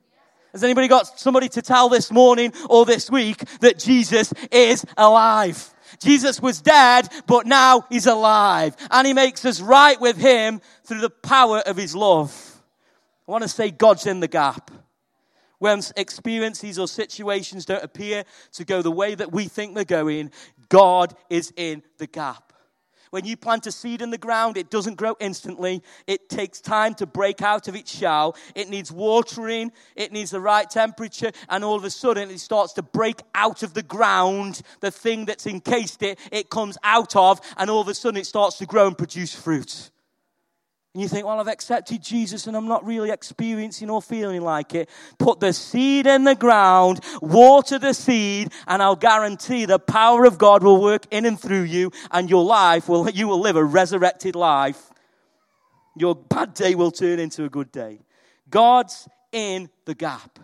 Has 0.52 0.64
anybody 0.64 0.88
got 0.88 1.20
somebody 1.20 1.50
to 1.50 1.60
tell 1.60 1.90
this 1.90 2.10
morning 2.10 2.54
or 2.70 2.86
this 2.86 3.10
week 3.10 3.44
that 3.60 3.78
Jesus 3.78 4.32
is 4.50 4.86
alive? 4.96 5.74
Jesus 6.00 6.40
was 6.40 6.60
dead, 6.60 7.08
but 7.26 7.46
now 7.46 7.84
he's 7.90 8.06
alive. 8.06 8.76
And 8.90 9.06
he 9.06 9.12
makes 9.12 9.44
us 9.44 9.60
right 9.60 10.00
with 10.00 10.16
him 10.16 10.60
through 10.84 11.00
the 11.00 11.10
power 11.10 11.58
of 11.60 11.76
his 11.76 11.94
love. 11.94 12.60
I 13.26 13.32
want 13.32 13.42
to 13.42 13.48
say 13.48 13.70
God's 13.70 14.06
in 14.06 14.20
the 14.20 14.28
gap. 14.28 14.70
when 15.58 15.80
experiences 15.96 16.78
or 16.78 16.86
situations 16.86 17.64
don't 17.64 17.82
appear 17.82 18.24
to 18.52 18.64
go 18.64 18.82
the 18.82 18.90
way 18.90 19.14
that 19.14 19.32
we 19.32 19.46
think 19.46 19.74
they're 19.74 19.84
going, 19.84 20.30
God 20.68 21.16
is 21.30 21.52
in 21.56 21.82
the 21.98 22.06
gap. 22.06 22.45
When 23.10 23.24
you 23.24 23.36
plant 23.36 23.66
a 23.66 23.72
seed 23.72 24.02
in 24.02 24.10
the 24.10 24.18
ground, 24.18 24.56
it 24.56 24.70
doesn't 24.70 24.96
grow 24.96 25.16
instantly. 25.20 25.82
It 26.06 26.28
takes 26.28 26.60
time 26.60 26.94
to 26.94 27.06
break 27.06 27.42
out 27.42 27.68
of 27.68 27.76
its 27.76 27.96
shell. 27.96 28.36
It 28.54 28.68
needs 28.68 28.90
watering, 28.90 29.72
it 29.94 30.12
needs 30.12 30.30
the 30.30 30.40
right 30.40 30.68
temperature, 30.68 31.32
and 31.48 31.64
all 31.64 31.76
of 31.76 31.84
a 31.84 31.90
sudden 31.90 32.30
it 32.30 32.40
starts 32.40 32.72
to 32.74 32.82
break 32.82 33.22
out 33.34 33.62
of 33.62 33.74
the 33.74 33.82
ground. 33.82 34.62
The 34.80 34.90
thing 34.90 35.24
that's 35.24 35.46
encased 35.46 36.02
it, 36.02 36.18
it 36.32 36.50
comes 36.50 36.78
out 36.82 37.16
of, 37.16 37.40
and 37.56 37.70
all 37.70 37.80
of 37.80 37.88
a 37.88 37.94
sudden 37.94 38.20
it 38.20 38.26
starts 38.26 38.58
to 38.58 38.66
grow 38.66 38.86
and 38.86 38.98
produce 38.98 39.34
fruit. 39.34 39.90
And 40.96 41.02
you 41.02 41.08
think, 41.08 41.26
well, 41.26 41.38
I've 41.38 41.46
accepted 41.46 42.02
Jesus 42.02 42.46
and 42.46 42.56
I'm 42.56 42.68
not 42.68 42.82
really 42.86 43.10
experiencing 43.10 43.90
or 43.90 44.00
feeling 44.00 44.40
like 44.40 44.74
it. 44.74 44.88
Put 45.18 45.40
the 45.40 45.52
seed 45.52 46.06
in 46.06 46.24
the 46.24 46.34
ground, 46.34 47.00
water 47.20 47.78
the 47.78 47.92
seed, 47.92 48.50
and 48.66 48.82
I'll 48.82 48.96
guarantee 48.96 49.66
the 49.66 49.78
power 49.78 50.24
of 50.24 50.38
God 50.38 50.62
will 50.62 50.80
work 50.80 51.04
in 51.10 51.26
and 51.26 51.38
through 51.38 51.64
you, 51.64 51.92
and 52.10 52.30
your 52.30 52.46
life 52.46 52.88
will, 52.88 53.10
you 53.10 53.28
will 53.28 53.40
live 53.40 53.56
a 53.56 53.62
resurrected 53.62 54.34
life. 54.34 54.90
Your 55.96 56.14
bad 56.14 56.54
day 56.54 56.74
will 56.74 56.90
turn 56.90 57.18
into 57.18 57.44
a 57.44 57.50
good 57.50 57.70
day. 57.70 57.98
God's 58.48 59.06
in 59.32 59.68
the 59.84 59.94
gap. 59.94 60.38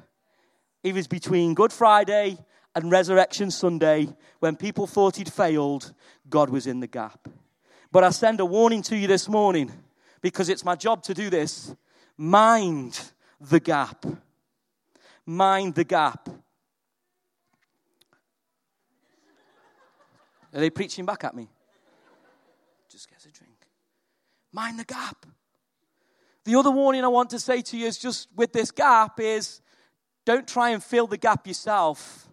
It 0.82 0.92
was 0.92 1.08
between 1.08 1.54
Good 1.54 1.72
Friday 1.72 2.36
and 2.74 2.90
Resurrection 2.90 3.50
Sunday 3.50 4.14
when 4.40 4.56
people 4.56 4.86
thought 4.86 5.16
he'd 5.16 5.32
failed, 5.32 5.94
God 6.28 6.50
was 6.50 6.66
in 6.66 6.80
the 6.80 6.86
gap. 6.86 7.26
But 7.90 8.04
I 8.04 8.10
send 8.10 8.38
a 8.40 8.44
warning 8.44 8.82
to 8.82 8.96
you 8.98 9.06
this 9.06 9.30
morning 9.30 9.72
because 10.22 10.48
it's 10.48 10.64
my 10.64 10.76
job 10.76 11.02
to 11.02 11.14
do 11.14 11.28
this. 11.28 11.74
Mind 12.16 12.98
the 13.40 13.60
gap. 13.60 14.06
Mind 15.26 15.74
the 15.74 15.84
gap. 15.84 16.28
Are 20.54 20.60
they 20.60 20.70
preaching 20.70 21.04
back 21.04 21.24
at 21.24 21.34
me? 21.34 21.48
Just 22.88 23.10
get 23.10 23.18
a 23.24 23.32
drink. 23.32 23.66
Mind 24.52 24.78
the 24.78 24.84
gap. 24.84 25.26
The 26.44 26.56
other 26.56 26.70
warning 26.70 27.04
I 27.04 27.08
want 27.08 27.30
to 27.30 27.38
say 27.38 27.62
to 27.62 27.76
you 27.76 27.86
is 27.86 27.98
just 27.98 28.28
with 28.36 28.52
this 28.52 28.70
gap 28.70 29.18
is 29.18 29.60
don't 30.24 30.46
try 30.46 30.70
and 30.70 30.82
fill 30.82 31.06
the 31.06 31.16
gap 31.16 31.46
yourself. 31.46 32.28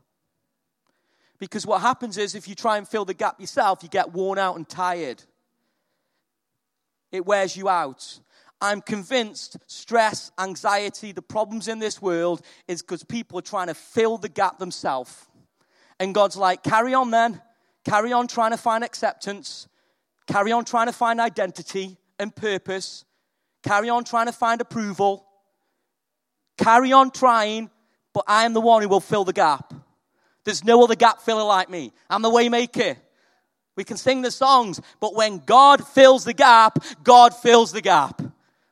Because 1.40 1.66
what 1.66 1.82
happens 1.82 2.18
is 2.18 2.36
if 2.36 2.48
you 2.48 2.56
try 2.56 2.78
and 2.78 2.88
fill 2.88 3.06
the 3.06 3.14
gap 3.14 3.40
yourself, 3.40 3.82
you 3.82 3.90
get 3.90 4.12
worn 4.12 4.38
out 4.38 4.58
and 4.58 4.68
tired 4.68 5.24
it 7.12 7.26
wears 7.26 7.56
you 7.56 7.70
out. 7.70 8.20
I'm 8.62 8.82
convinced 8.82 9.58
stress, 9.68 10.32
anxiety, 10.38 11.12
the 11.12 11.22
problems 11.22 11.68
in 11.68 11.80
this 11.80 12.02
world 12.02 12.42
is 12.68 12.82
because 12.82 13.04
people 13.04 13.40
are 13.40 13.44
trying 13.44 13.68
to 13.68 13.74
fill 13.74 14.18
the 14.18 14.30
gap 14.30 14.60
themselves. 14.60 15.26
And 16.00 16.14
God's 16.14 16.36
like, 16.36 16.64
carry 16.64 16.94
on 16.94 17.12
then. 17.12 17.42
Carry 17.86 18.12
on 18.12 18.28
trying 18.28 18.52
to 18.52 18.58
find 18.58 18.84
acceptance. 18.84 19.68
Carry 20.28 20.52
on 20.52 20.66
trying 20.66 20.88
to 20.88 20.94
find 20.94 21.20
identity 21.20 21.98
and 22.20 22.36
purpose. 22.36 23.06
Carry 23.64 23.90
on 23.90 24.04
trying 24.04 24.28
to 24.28 24.34
find 24.34 24.62
approval. 24.62 25.26
Carry 26.58 26.92
on 26.92 27.12
trying, 27.12 27.70
but 28.14 28.26
I 28.28 28.44
am 28.44 28.54
the 28.54 28.62
one 28.62 28.82
who 28.82 28.90
will 28.90 29.00
fill 29.00 29.24
the 29.24 29.34
gap. 29.34 29.74
There's 30.44 30.64
no 30.64 30.84
other 30.84 30.96
gap 30.96 31.22
filler 31.22 31.44
like 31.44 31.70
me. 31.70 31.94
I'm 32.10 32.22
the 32.22 32.30
waymaker. 32.30 32.98
We 33.80 33.86
can 33.86 33.96
sing 33.96 34.22
the 34.22 34.30
songs, 34.30 34.82
but 35.00 35.16
when 35.16 35.38
God 35.46 35.88
fills 35.88 36.26
the 36.26 36.34
gap, 36.34 36.84
God 37.02 37.34
fills 37.34 37.72
the 37.72 37.80
gap. 37.80 38.22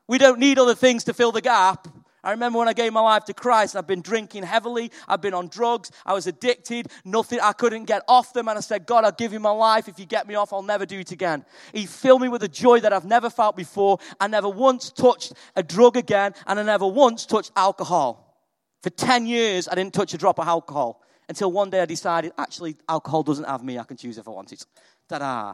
We 0.06 0.18
don't 0.18 0.38
need 0.38 0.60
other 0.60 0.76
things 0.76 1.06
to 1.06 1.14
fill 1.14 1.32
the 1.32 1.40
gap. 1.40 1.88
I 2.26 2.32
remember 2.32 2.60
when 2.60 2.68
I 2.68 2.74
gave 2.74 2.92
my 2.92 3.00
life 3.00 3.24
to 3.24 3.34
Christ, 3.34 3.78
I've 3.78 3.88
been 3.88 4.02
drinking 4.02 4.44
heavily, 4.44 4.92
I've 5.08 5.22
been 5.22 5.34
on 5.34 5.48
drugs, 5.48 5.92
I 6.06 6.12
was 6.12 6.28
addicted, 6.28 6.90
nothing, 7.06 7.40
I 7.42 7.54
couldn't 7.54 7.86
get 7.86 8.04
off 8.10 8.34
them. 8.34 8.50
And 8.50 8.58
I 8.58 8.60
said, 8.60 8.86
God, 8.86 9.06
I'll 9.06 9.14
give 9.14 9.32
you 9.32 9.40
my 9.40 9.50
life. 9.50 9.88
If 9.88 9.98
you 9.98 10.06
get 10.06 10.28
me 10.28 10.36
off, 10.36 10.52
I'll 10.52 10.62
never 10.62 10.86
do 10.86 11.00
it 11.00 11.14
again. 11.14 11.46
He 11.72 11.86
filled 11.86 12.22
me 12.22 12.28
with 12.28 12.44
a 12.44 12.50
joy 12.50 12.82
that 12.82 12.92
I've 12.92 13.06
never 13.06 13.30
felt 13.30 13.56
before. 13.56 14.00
I 14.20 14.28
never 14.28 14.50
once 14.50 14.90
touched 14.90 15.32
a 15.56 15.64
drug 15.64 15.96
again, 15.96 16.34
and 16.48 16.60
I 16.60 16.64
never 16.64 16.86
once 16.86 17.26
touched 17.26 17.54
alcohol. 17.56 18.44
For 18.84 18.90
10 18.90 19.26
years, 19.26 19.70
I 19.70 19.76
didn't 19.76 19.94
touch 19.94 20.14
a 20.14 20.18
drop 20.18 20.38
of 20.38 20.50
alcohol 20.50 21.02
until 21.30 21.52
one 21.52 21.70
day 21.70 21.82
I 21.82 21.86
decided, 21.86 22.32
actually, 22.38 22.78
alcohol 22.88 23.24
doesn't 23.24 23.46
have 23.46 23.64
me, 23.64 23.78
I 23.78 23.84
can 23.84 23.98
choose 23.98 24.18
if 24.18 24.28
I 24.28 24.32
want 24.32 24.52
it. 24.54 24.66
Ta-da. 25.10 25.54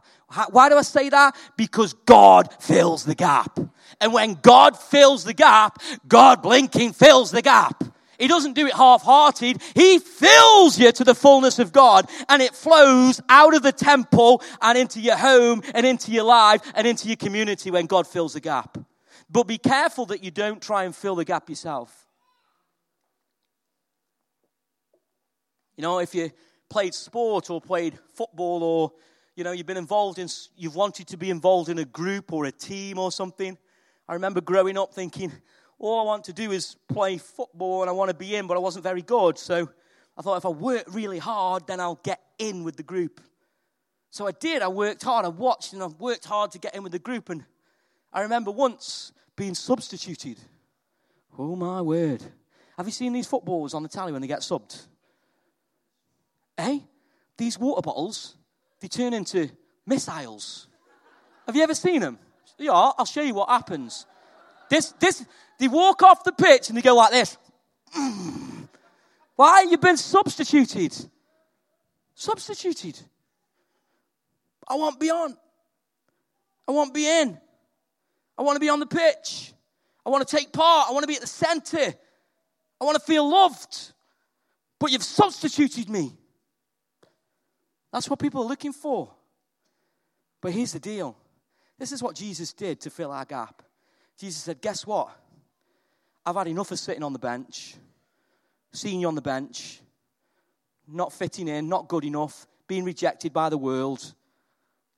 Why 0.50 0.70
do 0.70 0.78
I 0.78 0.82
say 0.82 1.10
that? 1.10 1.36
Because 1.56 1.94
God 1.94 2.54
fills 2.60 3.06
the 3.06 3.16
gap. 3.16 3.60
And 4.02 4.12
when 4.12 4.36
God 4.42 4.78
fills 4.78 5.24
the 5.24 5.34
gap, 5.34 5.82
God 6.08 6.42
blinking 6.42 6.94
fills 6.94 7.32
the 7.32 7.42
gap. 7.42 7.84
He 8.18 8.28
doesn't 8.28 8.54
do 8.54 8.66
it 8.68 8.74
half-hearted. 8.74 9.62
He 9.76 10.00
fills 10.00 10.80
you 10.80 10.92
to 10.92 11.04
the 11.04 11.16
fullness 11.16 11.60
of 11.60 11.72
God 11.72 12.10
and 12.30 12.42
it 12.42 12.56
flows 12.56 13.22
out 13.28 13.54
of 13.54 13.64
the 13.64 13.72
temple 13.72 14.42
and 14.62 14.78
into 14.78 15.00
your 15.00 15.18
home 15.18 15.62
and 15.74 15.86
into 15.86 16.12
your 16.12 16.24
life 16.24 16.62
and 16.76 16.88
into 16.88 17.08
your 17.08 17.18
community 17.18 17.70
when 17.70 17.86
God 17.86 18.08
fills 18.08 18.34
the 18.34 18.40
gap. 18.40 18.78
But 19.30 19.48
be 19.48 19.58
careful 19.58 20.06
that 20.08 20.24
you 20.24 20.32
don't 20.32 20.62
try 20.62 20.84
and 20.84 20.96
fill 20.96 21.16
the 21.16 21.26
gap 21.26 21.50
yourself. 21.50 22.08
You 25.76 25.82
know, 25.82 26.00
if 26.00 26.14
you 26.14 26.32
played 26.70 26.94
sport 26.94 27.50
or 27.50 27.60
played 27.60 27.98
football 28.14 28.64
or 28.64 28.92
you 29.36 29.44
know, 29.44 29.52
you've 29.52 29.66
been 29.66 29.78
involved 29.78 30.20
in, 30.20 30.28
you've 30.56 30.76
wanted 30.76 31.08
to 31.08 31.18
be 31.18 31.30
involved 31.30 31.70
in 31.70 31.80
a 31.80 31.86
group 31.86 32.32
or 32.32 32.46
a 32.46 32.52
team 32.52 33.00
or 33.00 33.12
something. 33.12 33.58
I 34.08 34.14
remember 34.14 34.42
growing 34.42 34.78
up 34.78 34.94
thinking, 34.94 35.32
all 35.80 36.00
I 36.00 36.04
want 36.04 36.26
to 36.26 36.34
do 36.34 36.52
is 36.52 36.76
play 36.88 37.18
football 37.18 37.82
and 37.82 37.90
I 37.90 37.94
want 37.94 38.10
to 38.10 38.16
be 38.16 38.36
in, 38.36 38.48
but 38.48 38.56
I 38.56 38.60
wasn't 38.60 38.84
very 38.84 39.02
good. 39.02 39.38
So 39.38 39.70
I 40.18 40.22
thought 40.22 40.38
if 40.38 40.46
I 40.46 40.50
work 40.50 40.84
really 40.90 41.20
hard, 41.20 41.66
then 41.68 41.80
I'll 41.80 42.00
get 42.04 42.22
in 42.38 42.64
with 42.64 42.78
the 42.78 42.84
group. 42.84 43.22
So 44.12 44.28
I 44.28 44.32
did. 44.32 44.62
I 44.62 44.68
worked 44.68 45.02
hard. 45.04 45.26
I 45.26 45.30
watched 45.30 45.74
and 45.74 45.82
I 45.82 45.88
worked 45.88 46.26
hard 46.26 46.52
to 46.52 46.60
get 46.60 46.76
in 46.76 46.84
with 46.84 46.92
the 46.92 47.00
group. 47.00 47.30
And 47.30 47.44
I 48.12 48.22
remember 48.22 48.52
once 48.52 49.12
being 49.36 49.56
substituted. 49.56 50.38
Oh 51.38 51.56
my 51.56 51.82
word. 51.82 52.24
Have 52.78 52.86
you 52.86 52.92
seen 52.92 53.14
these 53.14 53.26
footballers 53.26 53.74
on 53.74 53.82
the 53.82 53.90
tally 53.90 54.12
when 54.12 54.22
they 54.22 54.28
get 54.28 54.42
subbed? 54.42 54.86
Eh? 56.60 56.80
These 57.38 57.58
water 57.58 57.82
bottles 57.82 58.36
they 58.84 58.90
turn 58.90 59.14
into 59.14 59.50
missiles. 59.86 60.68
Have 61.46 61.56
you 61.56 61.64
ever 61.64 61.74
seen 61.74 62.02
them? 62.02 62.20
Yeah, 62.58 62.74
I'll 62.74 63.06
show 63.06 63.22
you 63.22 63.34
what 63.34 63.48
happens. 63.48 64.06
This, 64.70 64.92
this, 65.00 65.26
they 65.58 65.70
walk 65.70 66.04
off 66.04 66.26
the 66.26 66.34
pitch 66.34 66.68
and 66.68 66.78
they 66.78 66.82
go 66.82 66.94
like 66.94 67.12
this. 67.12 67.38
Why? 69.38 69.66
You've 69.70 69.80
been 69.80 69.96
substituted. 69.96 70.94
Substituted. 72.14 73.00
I 74.68 74.76
want 74.76 75.02
on. 75.02 75.38
I 76.68 76.72
want 76.74 76.90
to 76.90 76.94
be 76.94 77.08
in. 77.08 77.40
I 78.38 78.42
want 78.42 78.58
to 78.58 78.60
be 78.60 78.68
on 78.68 78.82
the 78.82 78.86
pitch. 78.86 79.54
I 80.06 80.10
want 80.10 80.28
to 80.28 80.36
take 80.36 80.52
part. 80.52 80.90
I 80.90 80.92
want 80.92 81.04
to 81.04 81.08
be 81.08 81.16
at 81.16 81.22
the 81.22 81.28
center. 81.28 81.94
I 82.82 82.84
want 82.84 82.96
to 82.96 83.04
feel 83.06 83.30
loved. 83.30 83.94
But 84.78 84.92
you've 84.92 85.04
substituted 85.04 85.90
me. 85.90 86.18
That's 87.94 88.10
what 88.10 88.18
people 88.18 88.42
are 88.42 88.48
looking 88.48 88.74
for. 88.74 89.12
But 90.42 90.52
here's 90.52 90.74
the 90.74 90.80
deal 90.80 91.16
this 91.78 91.92
is 91.92 92.04
what 92.04 92.16
Jesus 92.16 92.52
did 92.52 92.82
to 92.82 92.90
fill 92.90 93.12
our 93.12 93.24
gap. 93.24 93.62
Jesus 94.18 94.44
said, 94.44 94.62
Guess 94.62 94.86
what? 94.86 95.10
I've 96.26 96.36
had 96.36 96.48
enough 96.48 96.72
of 96.72 96.80
sitting 96.80 97.04
on 97.04 97.14
the 97.14 97.20
bench, 97.20 97.76
seeing 98.72 99.00
you 99.00 99.08
on 99.08 99.16
the 99.16 99.22
bench, 99.22 99.80
not 100.88 101.14
fitting 101.14 101.48
in, 101.48 101.70
not 101.70 101.88
good 101.88 102.04
enough, 102.04 102.48
being 102.68 102.84
rejected 102.84 103.32
by 103.32 103.50
the 103.50 103.58
world. 103.58 104.14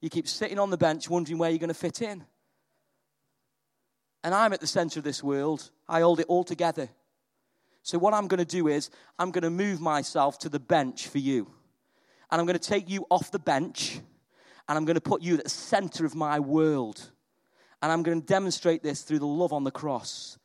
You 0.01 0.09
keep 0.09 0.27
sitting 0.27 0.59
on 0.59 0.69
the 0.69 0.77
bench 0.77 1.09
wondering 1.09 1.37
where 1.37 1.49
you're 1.49 1.59
going 1.59 1.67
to 1.69 1.73
fit 1.73 2.01
in. 2.01 2.23
And 4.23 4.33
I'm 4.33 4.53
at 4.53 4.61
the 4.61 4.67
center 4.67 4.99
of 4.99 5.03
this 5.03 5.23
world. 5.23 5.69
I 5.89 6.01
hold 6.01 6.19
it 6.19 6.27
all 6.27 6.43
together. 6.43 6.89
So, 7.81 7.97
what 7.97 8.13
I'm 8.13 8.27
going 8.27 8.37
to 8.39 8.45
do 8.45 8.67
is, 8.67 8.89
I'm 9.19 9.31
going 9.31 9.43
to 9.43 9.49
move 9.49 9.81
myself 9.81 10.39
to 10.39 10.49
the 10.49 10.59
bench 10.59 11.07
for 11.07 11.17
you 11.17 11.51
and 12.31 12.39
I'm 12.39 12.45
going 12.45 12.57
to 12.57 12.69
take 12.69 12.89
you 12.89 13.05
off 13.09 13.31
the 13.31 13.39
bench 13.39 13.99
and 14.67 14.77
I'm 14.77 14.85
going 14.85 14.95
to 14.95 15.01
put 15.01 15.21
you 15.21 15.37
at 15.37 15.43
the 15.43 15.49
center 15.49 16.05
of 16.05 16.15
my 16.15 16.39
world. 16.39 17.11
And 17.81 17.91
I'm 17.91 18.03
going 18.03 18.19
to 18.19 18.25
demonstrate 18.25 18.81
this 18.81 19.03
through 19.03 19.19
the 19.19 19.27
love 19.27 19.53
on 19.53 19.63
the 19.63 19.71
cross, 19.71 20.39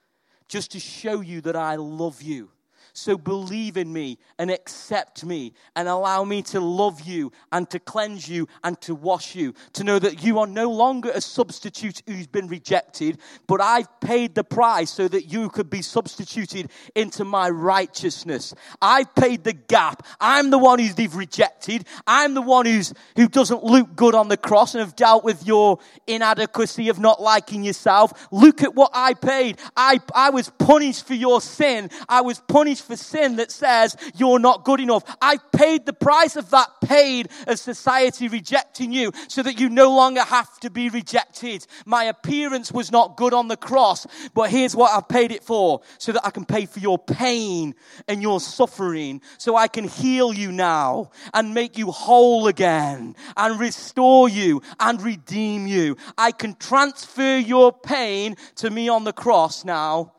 just 0.48 0.72
to 0.72 0.80
show 0.80 1.20
you 1.20 1.40
that 1.42 1.56
I 1.56 1.76
love 1.76 2.20
you 2.20 2.50
so 2.92 3.16
believe 3.16 3.76
in 3.76 3.92
me 3.92 4.18
and 4.38 4.50
accept 4.50 5.24
me 5.24 5.53
and 5.76 5.88
allow 5.88 6.24
me 6.24 6.42
to 6.42 6.61
love 6.61 7.00
you 7.03 7.33
and 7.53 7.68
to 7.70 7.79
cleanse 7.79 8.29
you 8.29 8.48
and 8.64 8.81
to 8.83 8.94
wash 8.94 9.35
you. 9.35 9.55
To 9.74 9.85
know 9.85 9.98
that 9.98 10.22
you 10.22 10.38
are 10.38 10.46
no 10.46 10.70
longer 10.70 11.11
a 11.12 11.20
substitute 11.20 12.03
who's 12.07 12.26
been 12.26 12.48
rejected, 12.48 13.18
but 13.46 13.61
I've 13.61 14.00
paid 14.00 14.35
the 14.35 14.44
price 14.44 14.90
so 14.90 15.09
that 15.09 15.24
you 15.33 15.48
could 15.48 15.70
be 15.70 15.83
substituted 15.83 16.70
into 16.94 17.24
my 17.24 17.48
righteousness. 17.48 18.55
I've 18.81 19.14
paid 19.14 19.44
the 19.44 19.53
gap. 19.53 20.07
I'm 20.20 20.50
the 20.50 20.59
one 20.59 20.79
who's 20.79 20.94
they've 20.94 21.14
rejected. 21.14 21.87
I'm 22.07 22.35
the 22.35 22.42
one 22.42 22.66
who's, 22.66 22.92
who 23.16 23.29
doesn't 23.29 23.64
look 23.64 23.96
good 23.96 24.14
on 24.14 24.29
the 24.29 24.37
cross 24.37 24.74
and 24.74 24.81
have 24.81 24.96
dealt 24.96 25.24
with 25.24 25.46
your 25.46 25.79
inadequacy 26.07 26.88
of 26.88 26.98
not 26.98 27.20
liking 27.20 27.64
yourself. 27.64 28.29
Look 28.31 28.62
at 28.62 28.74
what 28.74 28.90
I 28.94 29.14
paid. 29.14 29.59
I, 29.76 30.00
I 30.14 30.31
was 30.31 30.50
punished 30.59 31.07
for 31.07 31.14
your 31.14 31.40
sin. 31.40 31.90
I 32.09 32.20
was 32.20 32.40
punished 32.40 32.79
for 32.80 32.96
sin 32.96 33.36
that 33.36 33.50
says 33.50 33.96
you're 34.14 34.38
not 34.38 34.64
good 34.64 34.80
enough. 34.80 35.04
I've 35.20 35.52
paid 35.52 35.86
the 35.86 35.92
price 35.92 36.36
of 36.36 36.50
that 36.50 36.68
paid 36.82 37.28
as 37.46 37.60
society 37.60 38.28
rejecting 38.28 38.92
you 38.92 39.12
so 39.28 39.42
that 39.42 39.60
you 39.60 39.68
no 39.68 39.94
longer 39.94 40.22
have 40.22 40.58
to 40.60 40.70
be 40.70 40.88
rejected. 40.88 41.66
My 41.86 42.04
appearance 42.04 42.72
was 42.72 42.90
not 42.90 43.16
good 43.16 43.32
on 43.32 43.48
the 43.48 43.56
cross, 43.56 44.06
but 44.34 44.50
here's 44.50 44.74
what 44.74 44.90
I've 44.92 45.08
paid 45.08 45.30
it 45.32 45.44
for 45.44 45.82
so 45.98 46.12
that 46.12 46.26
I 46.26 46.30
can 46.30 46.44
pay 46.44 46.66
for 46.66 46.80
your 46.80 46.98
pain 46.98 47.74
and 48.08 48.22
your 48.22 48.40
suffering 48.40 49.20
so 49.38 49.56
I 49.56 49.68
can 49.68 49.84
heal 49.84 50.32
you 50.32 50.50
now 50.50 51.10
and 51.32 51.54
make 51.54 51.78
you 51.78 51.90
whole 51.90 52.48
again 52.48 53.14
and 53.36 53.60
restore 53.60 54.28
you 54.28 54.62
and 54.78 55.00
redeem 55.00 55.66
you. 55.66 55.96
I 56.18 56.32
can 56.32 56.54
transfer 56.56 57.38
your 57.38 57.72
pain 57.72 58.36
to 58.56 58.70
me 58.70 58.88
on 58.88 59.04
the 59.04 59.12
cross 59.12 59.64
now 59.64 60.12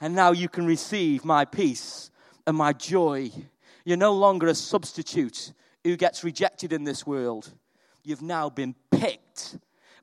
and 0.00 0.14
now 0.14 0.32
you 0.32 0.48
can 0.48 0.66
receive 0.66 1.24
my 1.24 1.44
peace 1.44 2.07
and 2.48 2.56
my 2.56 2.72
joy. 2.72 3.30
You're 3.84 3.98
no 3.98 4.14
longer 4.14 4.46
a 4.46 4.54
substitute 4.54 5.52
who 5.84 5.96
gets 5.96 6.24
rejected 6.24 6.72
in 6.72 6.82
this 6.82 7.06
world. 7.06 7.52
You've 8.02 8.22
now 8.22 8.48
been 8.48 8.74
picked 8.90 9.58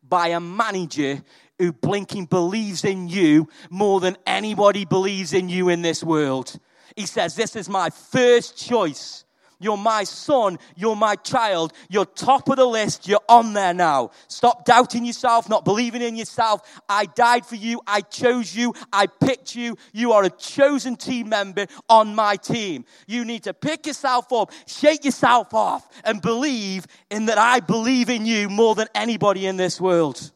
by 0.07 0.27
a 0.27 0.39
manager 0.39 1.23
who 1.57 1.73
blinking 1.73 2.25
believes 2.25 2.85
in 2.85 3.07
you 3.07 3.49
more 3.71 3.99
than 3.99 4.15
anybody 4.27 4.85
believes 4.85 5.33
in 5.33 5.49
you 5.49 5.69
in 5.69 5.81
this 5.81 6.03
world. 6.03 6.59
He 6.95 7.07
says, 7.07 7.35
This 7.35 7.55
is 7.55 7.67
my 7.67 7.89
first 7.89 8.55
choice. 8.55 9.24
You're 9.59 9.77
my 9.77 10.03
son. 10.03 10.59
You're 10.75 10.95
my 10.95 11.15
child. 11.15 11.73
You're 11.89 12.05
top 12.05 12.49
of 12.49 12.57
the 12.57 12.65
list. 12.65 13.07
You're 13.07 13.21
on 13.29 13.53
there 13.53 13.73
now. 13.73 14.11
Stop 14.27 14.65
doubting 14.65 15.05
yourself, 15.05 15.49
not 15.49 15.65
believing 15.65 16.01
in 16.01 16.15
yourself. 16.15 16.81
I 16.89 17.05
died 17.05 17.45
for 17.45 17.55
you. 17.55 17.81
I 17.87 18.01
chose 18.01 18.55
you. 18.55 18.73
I 18.91 19.07
picked 19.07 19.55
you. 19.55 19.77
You 19.93 20.11
are 20.11 20.23
a 20.23 20.29
chosen 20.29 20.95
team 20.95 21.29
member 21.29 21.67
on 21.89 22.15
my 22.15 22.35
team. 22.35 22.85
You 23.07 23.25
need 23.25 23.43
to 23.43 23.53
pick 23.53 23.87
yourself 23.87 24.31
up, 24.33 24.51
shake 24.67 25.05
yourself 25.05 25.53
off, 25.53 25.87
and 26.03 26.21
believe 26.21 26.85
in 27.09 27.27
that 27.27 27.37
I 27.37 27.59
believe 27.59 28.09
in 28.09 28.25
you 28.25 28.49
more 28.49 28.75
than 28.75 28.87
anybody 28.93 29.45
in 29.45 29.57
this 29.57 29.79
world. 29.79 30.31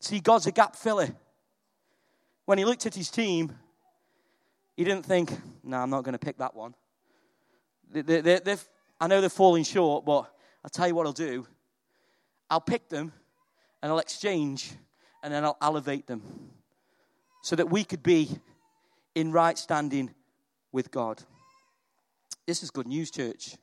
See, 0.00 0.20
God's 0.20 0.46
a 0.46 0.52
gap 0.52 0.76
filler. 0.76 1.08
When 2.44 2.58
he 2.58 2.64
looked 2.64 2.84
at 2.84 2.94
his 2.94 3.10
team, 3.10 3.52
he 4.76 4.84
didn't 4.84 5.06
think, 5.06 5.32
no, 5.62 5.78
I'm 5.78 5.88
not 5.88 6.04
going 6.04 6.12
to 6.12 6.18
pick 6.18 6.38
that 6.38 6.54
one. 6.54 6.74
They, 8.02 8.20
they, 8.20 8.56
I 9.00 9.06
know 9.06 9.20
they're 9.20 9.30
falling 9.30 9.62
short, 9.62 10.04
but 10.04 10.30
I'll 10.64 10.70
tell 10.70 10.88
you 10.88 10.94
what 10.94 11.06
I'll 11.06 11.12
do. 11.12 11.46
I'll 12.50 12.60
pick 12.60 12.88
them 12.88 13.12
and 13.82 13.92
I'll 13.92 14.00
exchange 14.00 14.72
and 15.22 15.32
then 15.32 15.44
I'll 15.44 15.56
elevate 15.62 16.06
them 16.06 16.22
so 17.42 17.54
that 17.56 17.70
we 17.70 17.84
could 17.84 18.02
be 18.02 18.28
in 19.14 19.30
right 19.30 19.56
standing 19.56 20.12
with 20.72 20.90
God. 20.90 21.22
This 22.46 22.62
is 22.62 22.70
good 22.70 22.88
news, 22.88 23.10
church. 23.10 23.56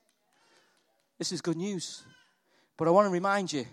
This 1.18 1.30
is 1.30 1.40
good 1.42 1.56
news. 1.56 2.02
But 2.78 2.88
I 2.88 2.90
want 2.90 3.06
to 3.06 3.10
remind 3.10 3.52
you 3.52 3.66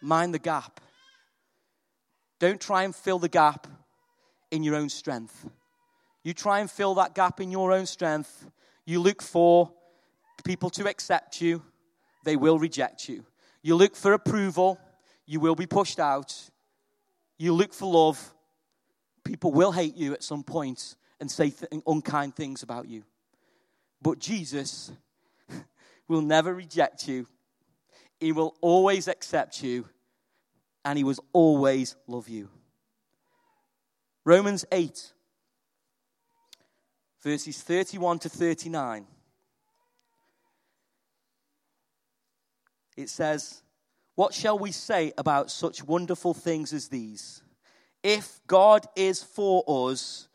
mind 0.00 0.32
the 0.32 0.38
gap. 0.38 0.80
Don't 2.38 2.60
try 2.60 2.84
and 2.84 2.94
fill 2.94 3.18
the 3.18 3.28
gap 3.28 3.66
in 4.50 4.62
your 4.62 4.76
own 4.76 4.88
strength. 4.88 5.48
You 6.22 6.32
try 6.32 6.60
and 6.60 6.70
fill 6.70 6.94
that 6.94 7.14
gap 7.14 7.40
in 7.40 7.50
your 7.50 7.72
own 7.72 7.86
strength, 7.86 8.46
you 8.86 9.00
look 9.00 9.22
for 9.22 9.72
people 10.44 10.70
to 10.70 10.88
accept 10.88 11.40
you, 11.40 11.62
they 12.24 12.36
will 12.36 12.58
reject 12.58 13.08
you. 13.08 13.24
You 13.62 13.76
look 13.76 13.96
for 13.96 14.12
approval, 14.12 14.78
you 15.26 15.40
will 15.40 15.54
be 15.54 15.66
pushed 15.66 15.98
out. 15.98 16.50
You 17.38 17.52
look 17.52 17.72
for 17.72 17.90
love, 17.90 18.34
people 19.24 19.52
will 19.52 19.72
hate 19.72 19.96
you 19.96 20.12
at 20.12 20.22
some 20.22 20.42
point 20.42 20.96
and 21.20 21.30
say 21.30 21.50
th- 21.50 21.82
unkind 21.86 22.36
things 22.36 22.62
about 22.62 22.88
you. 22.88 23.04
But 24.02 24.18
Jesus 24.18 24.92
will 26.08 26.20
never 26.20 26.54
reject 26.54 27.08
you, 27.08 27.26
He 28.20 28.32
will 28.32 28.54
always 28.60 29.08
accept 29.08 29.62
you, 29.62 29.88
and 30.84 30.98
He 30.98 31.04
will 31.04 31.16
always 31.32 31.96
love 32.06 32.28
you. 32.28 32.50
Romans 34.24 34.64
8 34.70 35.12
verses 37.24 37.62
31 37.62 38.18
to 38.20 38.28
39. 38.28 39.06
It 42.96 43.08
says, 43.08 43.62
What 44.14 44.34
shall 44.34 44.58
we 44.58 44.70
say 44.70 45.12
about 45.16 45.50
such 45.50 45.82
wonderful 45.82 46.34
things 46.34 46.72
as 46.72 46.88
these? 46.88 47.42
If 48.02 48.40
God 48.46 48.86
is 48.94 49.22
for 49.22 49.64
us, 49.66 50.28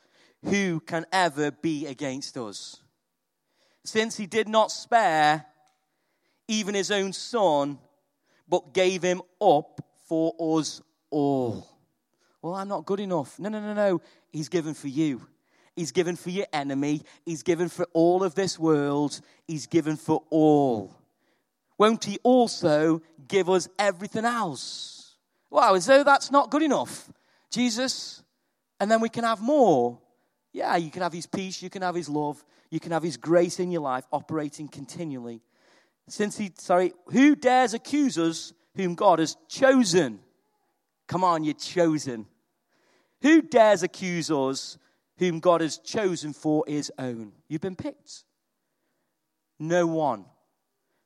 who 0.43 0.79
can 0.79 1.05
ever 1.11 1.51
be 1.51 1.85
against 1.85 2.35
us? 2.35 2.81
Since 3.85 4.17
he 4.17 4.25
did 4.25 4.49
not 4.49 4.71
spare 4.71 5.45
even 6.47 6.73
his 6.73 6.89
own 6.89 7.13
son, 7.13 7.77
but 8.47 8.73
gave 8.73 9.03
him 9.03 9.21
up 9.39 9.79
for 10.07 10.33
us 10.57 10.81
all. 11.11 11.69
Well, 12.41 12.55
I'm 12.55 12.67
not 12.67 12.85
good 12.85 12.99
enough. 12.99 13.37
No, 13.37 13.49
no, 13.49 13.61
no, 13.61 13.73
no. 13.73 14.01
He's 14.31 14.49
given 14.49 14.73
for 14.73 14.87
you. 14.87 15.27
He's 15.79 15.93
given 15.93 16.17
for 16.17 16.29
your 16.29 16.45
enemy. 16.51 17.03
He's 17.25 17.41
given 17.41 17.69
for 17.69 17.87
all 17.93 18.21
of 18.21 18.35
this 18.35 18.59
world. 18.59 19.21
He's 19.47 19.65
given 19.65 19.95
for 19.95 20.23
all. 20.29 20.93
Won't 21.77 22.03
He 22.03 22.19
also 22.21 23.01
give 23.29 23.49
us 23.49 23.69
everything 23.79 24.25
else? 24.25 25.15
Wow, 25.49 25.75
as 25.75 25.85
though 25.85 26.03
that's 26.03 26.31
not 26.31 26.51
good 26.51 26.63
enough. 26.63 27.09
Jesus, 27.49 28.21
and 28.81 28.91
then 28.91 28.99
we 28.99 29.07
can 29.07 29.23
have 29.23 29.39
more. 29.39 29.97
Yeah, 30.51 30.75
you 30.75 30.91
can 30.91 31.01
have 31.01 31.13
His 31.13 31.27
peace, 31.27 31.61
you 31.61 31.69
can 31.69 31.81
have 31.81 31.95
His 31.95 32.09
love, 32.09 32.43
you 32.69 32.81
can 32.81 32.91
have 32.91 33.03
His 33.03 33.15
grace 33.15 33.57
in 33.61 33.71
your 33.71 33.81
life 33.81 34.03
operating 34.11 34.67
continually. 34.67 35.39
Since 36.09 36.37
He, 36.37 36.51
sorry, 36.57 36.91
who 37.05 37.37
dares 37.37 37.73
accuse 37.73 38.17
us 38.17 38.51
whom 38.75 38.95
God 38.95 39.19
has 39.19 39.37
chosen? 39.47 40.19
Come 41.07 41.23
on, 41.23 41.45
you're 41.45 41.53
chosen. 41.53 42.25
Who 43.21 43.41
dares 43.41 43.81
accuse 43.81 44.29
us 44.29 44.77
whom 45.19 45.39
God 45.39 45.61
has 45.61 45.77
chosen 45.77 46.33
for 46.33 46.63
his 46.67 46.91
own. 46.97 47.33
You've 47.47 47.61
been 47.61 47.75
picked. 47.75 48.23
No 49.59 49.85
one. 49.85 50.25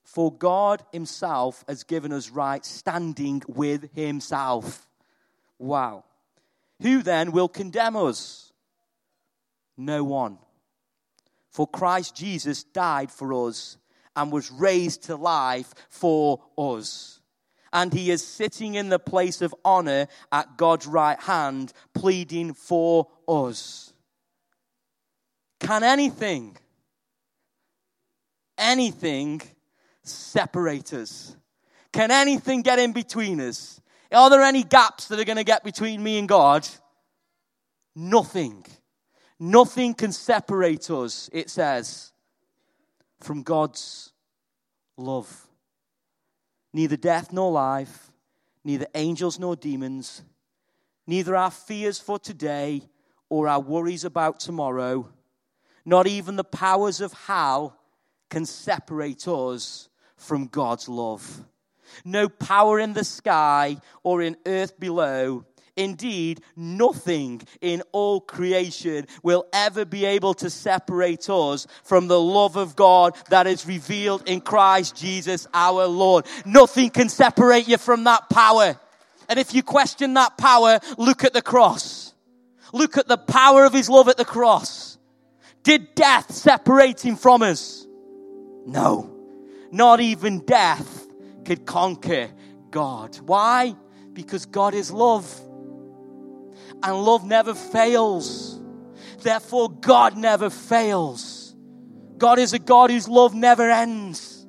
For 0.04 0.32
God 0.32 0.84
himself 0.92 1.64
has 1.68 1.84
given 1.84 2.14
us 2.14 2.30
right 2.30 2.64
standing 2.64 3.42
with 3.48 3.94
himself. 3.96 4.88
Wow. 5.58 6.04
Who 6.82 7.02
then 7.02 7.32
will 7.32 7.48
condemn 7.48 7.96
us? 7.96 8.54
No 9.76 10.04
one. 10.04 10.38
For 11.50 11.68
Christ 11.68 12.16
Jesus 12.16 12.64
died 12.64 13.12
for 13.12 13.48
us 13.48 13.78
and 14.16 14.32
was 14.32 14.52
raised 14.52 15.04
to 15.04 15.16
life 15.16 15.74
for 15.90 16.42
us. 16.58 17.20
And 17.72 17.92
he 17.92 18.12
is 18.12 18.26
sitting 18.26 18.76
in 18.76 18.90
the 18.90 19.00
place 19.00 19.42
of 19.42 19.56
honor 19.66 20.08
at 20.32 20.58
God's 20.58 20.86
right 20.86 21.20
hand, 21.20 21.74
pleading 21.96 22.54
for 22.54 23.08
us. 23.28 23.93
Can 25.64 25.82
anything, 25.82 26.58
anything 28.58 29.42
separate 30.04 30.94
us? 30.94 31.38
Can 31.94 32.12
anything 32.12 32.64
get 32.64 32.80
in 32.80 32.92
between 32.92 33.40
us? 33.40 33.80
Are 34.12 34.30
there 34.30 34.42
any 34.42 34.64
gaps 34.64 35.08
that 35.08 35.20
are 35.20 35.24
going 35.24 35.38
to 35.38 35.46
get 35.46 35.64
between 35.64 36.04
me 36.04 36.20
and 36.20 36.28
God? 36.28 36.68
Nothing. 37.96 38.66
Nothing 39.40 39.94
can 39.94 40.12
separate 40.12 40.90
us, 40.92 41.30
it 41.32 41.50
says, 41.50 42.12
from 43.22 43.42
God's 43.42 44.12
love. 44.98 45.48
Neither 46.74 46.98
death 46.98 47.32
nor 47.32 47.52
life, 47.54 48.12
neither 48.66 48.88
angels 48.96 49.40
nor 49.40 49.56
demons, 49.56 50.24
neither 51.08 51.38
our 51.38 51.52
fears 51.52 52.00
for 52.00 52.20
today 52.20 52.82
or 53.30 53.48
our 53.48 53.62
worries 53.62 54.04
about 54.04 54.42
tomorrow 54.42 55.10
not 55.86 56.08
even 56.08 56.36
the 56.36 56.44
powers 56.44 57.02
of 57.02 57.14
hell 57.14 57.78
can 58.30 58.46
separate 58.46 59.28
us 59.28 59.90
from 60.16 60.48
God's 60.48 60.88
love. 60.90 61.44
No 62.06 62.30
power 62.30 62.80
in 62.80 62.94
the 62.94 63.04
sky 63.04 63.78
or 64.02 64.22
in 64.22 64.38
earth 64.46 64.80
below. 64.80 65.46
Indeed, 65.76 66.42
nothing 66.56 67.42
in 67.60 67.82
all 67.92 68.22
creation 68.22 69.08
will 69.24 69.46
ever 69.52 69.86
be 69.86 70.06
able 70.06 70.36
to 70.36 70.50
separate 70.50 71.30
us 71.30 71.66
from 71.84 72.08
the 72.08 72.20
love 72.20 72.58
of 72.58 72.76
God 72.76 73.16
that 73.30 73.48
is 73.48 73.66
revealed 73.66 74.28
in 74.30 74.42
Christ 74.42 74.96
Jesus 74.96 75.48
our 75.54 75.88
Lord. 75.88 76.26
Nothing 76.46 76.92
can 76.92 77.10
separate 77.10 77.68
you 77.68 77.78
from 77.78 78.04
that 78.04 78.30
power. 78.30 78.80
And 79.28 79.40
if 79.40 79.56
you 79.56 79.64
question 79.64 80.14
that 80.14 80.38
power, 80.38 80.80
look 80.98 81.24
at 81.24 81.34
the 81.34 81.42
cross. 81.42 82.14
Look 82.72 82.98
at 82.98 83.08
the 83.08 83.18
power 83.18 83.66
of 83.66 83.74
His 83.74 83.90
love 83.90 84.10
at 84.10 84.18
the 84.18 84.26
cross. 84.26 84.93
Did 85.64 85.96
death 85.96 86.32
separate 86.32 87.04
him 87.04 87.16
from 87.16 87.42
us? 87.42 87.88
No. 88.66 89.10
Not 89.72 90.02
even 90.02 90.46
death 90.46 91.08
could 91.46 91.66
conquer 91.66 92.30
God. 92.70 93.18
Why? 93.26 93.76
Because 94.12 94.46
God 94.46 94.74
is 94.74 94.92
love. 94.92 95.40
And 96.84 96.96
love 96.96 97.26
never 97.26 97.56
fails. 97.56 98.60
Therefore, 99.20 99.70
God 99.70 100.18
never 100.18 100.50
fails. 100.50 101.56
God 102.18 102.40
is 102.40 102.54
a 102.54 102.60
God 102.60 102.92
whose 102.92 103.08
love 103.08 103.34
never 103.34 103.70
ends. 103.70 104.46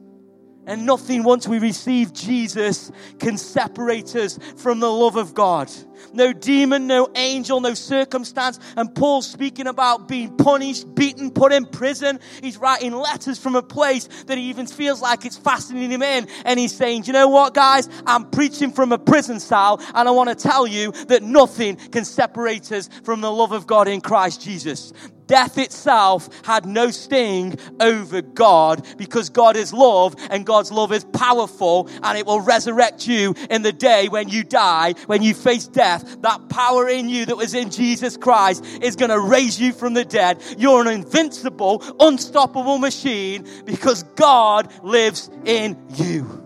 And 0.67 0.87
nothing, 0.87 1.23
once 1.23 1.47
we 1.47 1.59
receive 1.59 2.13
Jesus, 2.13 2.91
can 3.19 3.37
separate 3.37 4.17
us 4.17 4.39
from 4.57 4.81
the 4.81 4.91
love 4.91 5.17
of 5.17 5.35
God. 5.35 5.71
No 6.13 6.33
demon, 6.33 6.87
no 6.87 7.09
angel, 7.15 7.61
no 7.61 7.75
circumstance. 7.75 8.59
And 8.77 8.95
Paul's 8.95 9.29
speaking 9.29 9.67
about 9.67 10.09
being 10.09 10.37
punished, 10.37 10.95
beaten, 10.95 11.31
put 11.31 11.53
in 11.53 11.67
prison. 11.67 12.21
He's 12.43 12.57
writing 12.57 12.93
letters 12.93 13.39
from 13.39 13.57
a 13.57 13.63
place 13.63 14.09
that 14.27 14.39
he 14.39 14.45
even 14.45 14.67
feels 14.67 15.01
like 15.01 15.25
it's 15.25 15.37
fastening 15.37 15.91
him 15.91 16.03
in. 16.03 16.29
And 16.45 16.59
he's 16.59 16.75
saying, 16.75 17.05
you 17.05 17.13
know 17.13 17.29
what, 17.29 17.55
guys? 17.55 17.89
I'm 18.07 18.31
preaching 18.31 18.71
from 18.71 18.93
a 18.93 18.99
prison 18.99 19.41
cell, 19.41 19.81
and 19.95 20.09
I 20.09 20.11
want 20.11 20.31
to 20.31 20.35
tell 20.35 20.67
you 20.67 20.93
that 21.09 21.23
nothing 21.23 21.77
can 21.77 22.05
separate 22.05 22.71
us 22.73 22.89
from 23.05 23.21
the 23.21 23.31
love 23.31 23.53
of 23.53 23.67
God 23.67 23.89
in 23.89 24.01
Christ 24.01 24.43
Jesus. 24.43 24.93
Death 25.27 25.57
itself 25.59 26.29
had 26.45 26.67
no 26.67 26.91
sting 26.91 27.59
over 27.81 28.21
God 28.21 28.87
because 28.99 29.31
God 29.31 29.57
is 29.57 29.73
love 29.73 30.15
and 30.31 30.45
God's 30.45 30.71
love 30.71 30.93
is 30.93 31.05
powerful 31.05 31.89
and 32.03 32.19
it 32.19 32.27
will 32.27 32.41
resurrect 32.41 33.07
you 33.07 33.35
in 33.49 33.63
the 33.63 33.73
day 33.73 34.09
when 34.09 34.29
you 34.29 34.45
die, 34.45 34.93
when 35.07 35.23
you 35.23 35.35
face 35.35 35.67
death. 35.67 35.94
That 36.23 36.49
power 36.49 36.89
in 36.89 37.09
you 37.09 37.27
that 37.27 37.37
was 37.37 37.55
in 37.55 37.71
Jesus 37.71 38.17
Christ 38.17 38.65
is 38.83 38.97
going 38.97 39.11
to 39.11 39.21
raise 39.21 39.61
you 39.61 39.73
from 39.73 39.95
the 39.95 40.05
dead. 40.05 40.43
You're 40.59 40.83
an 40.83 40.89
invincible, 40.89 41.83
unstoppable 42.01 42.79
machine 42.79 43.47
because 43.65 44.03
God 44.03 44.73
lives 44.83 45.31
in 45.45 45.77
you. 45.95 46.43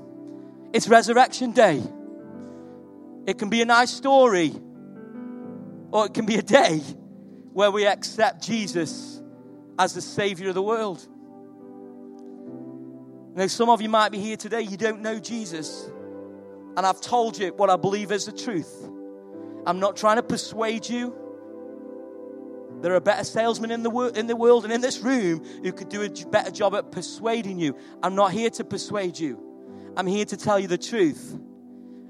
It's 0.72 0.88
resurrection 0.88 1.52
day. 1.52 1.82
It 3.26 3.38
can 3.38 3.50
be 3.50 3.62
a 3.62 3.66
nice 3.66 3.90
story 3.90 4.54
or 5.90 6.06
it 6.06 6.14
can 6.14 6.26
be 6.26 6.36
a 6.36 6.42
day 6.42 6.80
where 7.52 7.70
we 7.70 7.86
accept 7.86 8.42
Jesus 8.46 9.22
as 9.78 9.94
the 9.94 10.00
Savior 10.00 10.48
of 10.48 10.54
the 10.54 10.62
world. 10.62 11.06
Now, 13.34 13.46
some 13.46 13.70
of 13.70 13.80
you 13.80 13.88
might 13.88 14.10
be 14.10 14.18
here 14.18 14.36
today, 14.36 14.62
you 14.62 14.76
don't 14.76 15.00
know 15.00 15.18
Jesus. 15.18 15.88
And 16.76 16.86
I've 16.86 17.00
told 17.00 17.38
you 17.38 17.52
what 17.54 17.70
I 17.70 17.76
believe 17.76 18.12
is 18.12 18.26
the 18.26 18.32
truth. 18.32 18.87
I'm 19.68 19.80
not 19.80 19.98
trying 19.98 20.16
to 20.16 20.22
persuade 20.22 20.88
you. 20.88 21.14
There 22.80 22.94
are 22.94 23.00
better 23.00 23.22
salesmen 23.22 23.70
in 23.70 23.82
the, 23.82 23.90
in 24.16 24.26
the 24.26 24.34
world 24.34 24.64
and 24.64 24.72
in 24.72 24.80
this 24.80 25.00
room 25.00 25.44
who 25.62 25.72
could 25.72 25.90
do 25.90 26.00
a 26.02 26.08
better 26.08 26.50
job 26.50 26.74
at 26.74 26.90
persuading 26.90 27.58
you. 27.58 27.76
I'm 28.02 28.14
not 28.14 28.32
here 28.32 28.48
to 28.48 28.64
persuade 28.64 29.18
you. 29.18 29.38
I'm 29.94 30.06
here 30.06 30.24
to 30.24 30.38
tell 30.38 30.58
you 30.58 30.68
the 30.68 30.78
truth. 30.78 31.38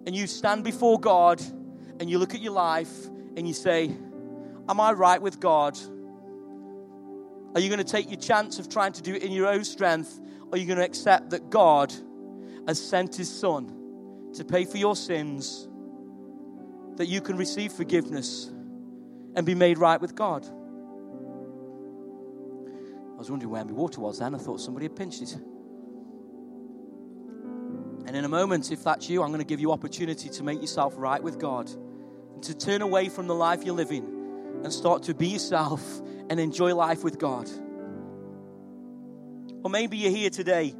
And 0.07 0.14
you 0.14 0.29
stand 0.29 0.62
before 0.62 1.01
God 1.01 1.42
and 1.99 2.09
you 2.09 2.21
look 2.21 2.33
at 2.33 2.40
your 2.40 2.53
life 2.53 3.07
and 3.37 3.49
you 3.49 3.55
say, 3.55 3.90
Am 4.68 4.79
I 4.79 4.92
right 4.92 5.21
with 5.21 5.40
God? 5.40 5.77
Are 7.57 7.61
you 7.61 7.68
going 7.68 7.85
to 7.85 7.92
take 7.92 8.09
your 8.09 8.21
chance 8.21 8.61
of 8.61 8.68
trying 8.68 8.92
to 8.92 9.03
do 9.03 9.16
it 9.16 9.25
in 9.25 9.33
your 9.33 9.49
own 9.49 9.64
strength? 9.64 10.21
Or 10.42 10.55
are 10.55 10.59
you 10.59 10.66
going 10.66 10.79
to 10.79 10.85
accept 10.85 11.31
that 11.31 11.51
God 11.51 11.92
has 12.68 12.81
sent 12.81 13.16
his 13.16 13.29
son 13.29 14.31
to 14.35 14.44
pay 14.44 14.64
for 14.64 14.77
your 14.77 14.94
sins, 14.94 15.68
that 16.99 17.07
you 17.07 17.21
can 17.21 17.37
receive 17.37 17.73
forgiveness 17.73 18.51
and 19.35 19.47
be 19.47 19.55
made 19.55 19.79
right 19.79 20.01
with 20.01 20.15
God? 20.15 20.45
I 23.15 23.17
was 23.19 23.31
wondering 23.31 23.51
where 23.51 23.65
my 23.65 23.73
water 23.73 24.01
was 24.01 24.19
then. 24.19 24.35
I 24.35 24.39
thought 24.39 24.61
somebody 24.61 24.87
had 24.87 24.97
pinched 24.97 25.23
it. 25.23 25.35
And 28.07 28.17
in 28.17 28.25
a 28.25 28.29
moment, 28.29 28.71
if 28.73 28.85
that's 28.85 29.09
you, 29.09 29.23
I'm 29.23 29.29
going 29.29 29.41
to 29.41 29.47
give 29.47 29.61
you 29.61 29.73
opportunity 29.73 30.29
to 30.29 30.43
make 30.43 30.61
yourself 30.61 30.95
right 30.97 31.23
with 31.23 31.39
God 31.39 31.71
and 32.35 32.43
to 32.45 32.55
turn 32.55 32.83
away 32.83 33.09
from 33.09 33.27
the 33.27 33.35
life 33.35 33.65
you're 33.65 33.75
living 33.75 34.05
and 34.65 34.73
start 34.73 35.05
to 35.05 35.15
be 35.15 35.29
yourself 35.29 35.83
and 36.31 36.41
enjoy 36.41 36.75
life 36.75 37.05
with 37.05 37.19
God. 37.19 37.49
Or 39.63 39.71
maybe 39.71 39.99
you're 39.99 40.13
here 40.13 40.31
today, 40.31 40.75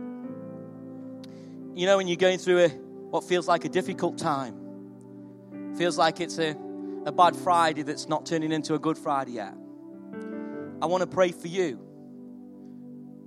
you 1.74 1.87
know, 1.87 1.98
and 1.98 2.09
you're 2.09 2.16
going 2.16 2.38
through 2.38 2.64
a, 2.64 2.68
what 2.68 3.24
feels 3.24 3.46
like 3.46 3.64
a 3.64 3.68
difficult 3.68 4.18
time. 4.18 4.67
Feels 5.78 5.96
like 5.96 6.20
it's 6.20 6.38
a, 6.38 6.56
a 7.06 7.12
bad 7.12 7.36
Friday 7.36 7.82
that's 7.82 8.08
not 8.08 8.26
turning 8.26 8.50
into 8.50 8.74
a 8.74 8.80
good 8.80 8.98
Friday 8.98 9.32
yet. 9.32 9.54
I 10.82 10.86
want 10.86 11.02
to 11.02 11.06
pray 11.06 11.30
for 11.30 11.46
you 11.46 11.78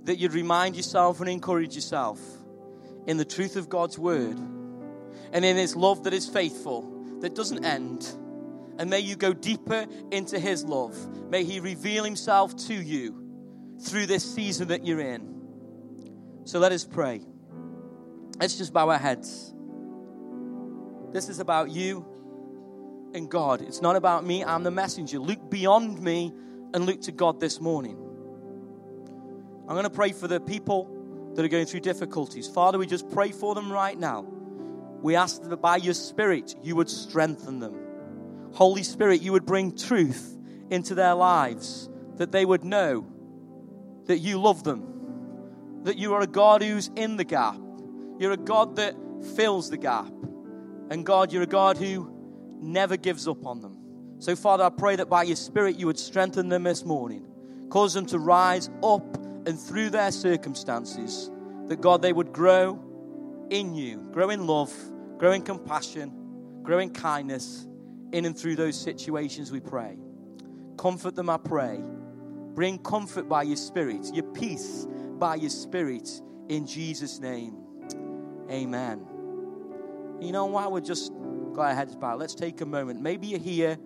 that 0.04 0.18
you'd 0.18 0.34
remind 0.34 0.76
yourself 0.76 1.20
and 1.20 1.30
encourage 1.30 1.74
yourself 1.74 2.20
in 3.06 3.16
the 3.16 3.24
truth 3.24 3.56
of 3.56 3.70
God's 3.70 3.98
word 3.98 4.36
and 5.32 5.44
in 5.44 5.56
His 5.56 5.74
love 5.74 6.04
that 6.04 6.12
is 6.12 6.28
faithful, 6.28 7.18
that 7.20 7.34
doesn't 7.34 7.64
end 7.64 8.06
and 8.78 8.90
may 8.90 9.00
you 9.00 9.16
go 9.16 9.32
deeper 9.32 9.86
into 10.10 10.38
His 10.38 10.64
love. 10.64 10.94
May 11.30 11.44
He 11.44 11.60
reveal 11.60 12.04
Himself 12.04 12.54
to 12.66 12.74
you 12.74 13.78
through 13.80 14.06
this 14.06 14.34
season 14.34 14.68
that 14.68 14.84
you're 14.84 15.00
in. 15.00 16.42
So 16.44 16.58
let 16.58 16.72
us 16.72 16.84
pray. 16.84 17.22
Let's 18.38 18.58
just 18.58 18.72
bow 18.72 18.90
our 18.90 18.98
heads. 18.98 19.54
This 21.12 21.28
is 21.28 21.40
about 21.40 21.70
you 21.70 22.11
and 23.14 23.30
God. 23.30 23.62
It's 23.62 23.82
not 23.82 23.96
about 23.96 24.24
me, 24.24 24.44
I'm 24.44 24.62
the 24.62 24.70
messenger. 24.70 25.18
Look 25.18 25.50
beyond 25.50 26.00
me 26.00 26.32
and 26.74 26.86
look 26.86 27.02
to 27.02 27.12
God 27.12 27.40
this 27.40 27.60
morning. 27.60 27.96
I'm 29.68 29.74
going 29.74 29.84
to 29.84 29.90
pray 29.90 30.12
for 30.12 30.28
the 30.28 30.40
people 30.40 31.32
that 31.34 31.44
are 31.44 31.48
going 31.48 31.66
through 31.66 31.80
difficulties. 31.80 32.48
Father, 32.48 32.78
we 32.78 32.86
just 32.86 33.10
pray 33.10 33.30
for 33.30 33.54
them 33.54 33.72
right 33.72 33.98
now. 33.98 34.22
We 35.00 35.16
ask 35.16 35.42
that 35.42 35.56
by 35.56 35.76
your 35.76 35.94
Spirit 35.94 36.54
you 36.62 36.76
would 36.76 36.90
strengthen 36.90 37.58
them. 37.58 37.74
Holy 38.52 38.82
Spirit, 38.82 39.22
you 39.22 39.32
would 39.32 39.46
bring 39.46 39.76
truth 39.76 40.36
into 40.70 40.94
their 40.94 41.14
lives, 41.14 41.88
that 42.16 42.32
they 42.32 42.44
would 42.44 42.64
know 42.64 43.06
that 44.06 44.18
you 44.18 44.40
love 44.40 44.62
them, 44.62 45.80
that 45.84 45.96
you 45.96 46.14
are 46.14 46.20
a 46.20 46.26
God 46.26 46.62
who's 46.62 46.90
in 46.96 47.16
the 47.16 47.24
gap. 47.24 47.56
You're 48.18 48.32
a 48.32 48.36
God 48.36 48.76
that 48.76 48.94
fills 49.36 49.70
the 49.70 49.78
gap. 49.78 50.12
And 50.90 51.06
God, 51.06 51.32
you're 51.32 51.42
a 51.42 51.46
God 51.46 51.78
who 51.78 52.11
never 52.62 52.96
gives 52.96 53.26
up 53.28 53.44
on 53.44 53.60
them. 53.60 53.78
So, 54.18 54.36
Father, 54.36 54.64
I 54.64 54.70
pray 54.70 54.96
that 54.96 55.08
by 55.08 55.24
your 55.24 55.36
Spirit 55.36 55.76
you 55.76 55.86
would 55.86 55.98
strengthen 55.98 56.48
them 56.48 56.62
this 56.62 56.84
morning, 56.84 57.26
cause 57.70 57.94
them 57.94 58.06
to 58.06 58.18
rise 58.18 58.70
up 58.82 59.16
and 59.46 59.58
through 59.58 59.90
their 59.90 60.12
circumstances, 60.12 61.30
that 61.68 61.80
God, 61.80 62.02
they 62.02 62.12
would 62.12 62.32
grow 62.32 62.80
in 63.50 63.74
you, 63.74 63.98
grow 64.12 64.30
in 64.30 64.46
love, 64.46 64.72
grow 65.18 65.32
in 65.32 65.42
compassion, 65.42 66.62
grow 66.62 66.78
in 66.78 66.90
kindness 66.90 67.66
in 68.12 68.26
and 68.26 68.38
through 68.38 68.56
those 68.56 68.78
situations, 68.78 69.50
we 69.50 69.60
pray. 69.60 69.96
Comfort 70.76 71.14
them, 71.14 71.30
I 71.30 71.38
pray. 71.38 71.80
Bring 72.54 72.78
comfort 72.78 73.28
by 73.28 73.42
your 73.42 73.56
Spirit, 73.56 74.10
your 74.12 74.24
peace 74.32 74.86
by 75.18 75.36
your 75.36 75.50
Spirit, 75.50 76.08
in 76.48 76.66
Jesus' 76.66 77.18
name. 77.18 77.56
Amen. 78.50 79.06
You 80.20 80.32
know, 80.32 80.46
why 80.46 80.68
we're 80.68 80.80
just 80.80 81.12
got 81.52 81.68
our 81.68 81.74
heads 81.74 81.94
bowed, 81.94 82.18
let's 82.18 82.34
take 82.34 82.60
a 82.60 82.66
moment. 82.66 83.00
Maybe 83.00 83.28
you're 83.28 83.38
here 83.38 83.78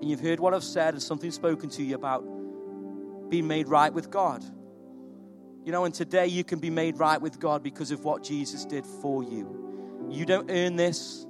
and 0.00 0.10
you've 0.10 0.20
heard 0.20 0.40
what 0.40 0.54
I've 0.54 0.64
said 0.64 0.94
and 0.94 1.02
something 1.02 1.30
spoken 1.30 1.70
to 1.70 1.82
you 1.82 1.94
about 1.94 2.20
being 3.30 3.46
made 3.46 3.68
right 3.68 3.92
with 3.92 4.10
God. 4.10 4.44
You 5.64 5.72
know, 5.72 5.84
and 5.84 5.92
today 5.92 6.28
you 6.28 6.44
can 6.44 6.60
be 6.60 6.70
made 6.70 6.98
right 6.98 7.20
with 7.20 7.40
God 7.40 7.62
because 7.62 7.90
of 7.90 8.04
what 8.04 8.22
Jesus 8.22 8.64
did 8.64 8.86
for 8.86 9.24
you. 9.24 10.08
You 10.10 10.24
don't 10.24 10.50
earn 10.50 10.76
this. 10.76 11.26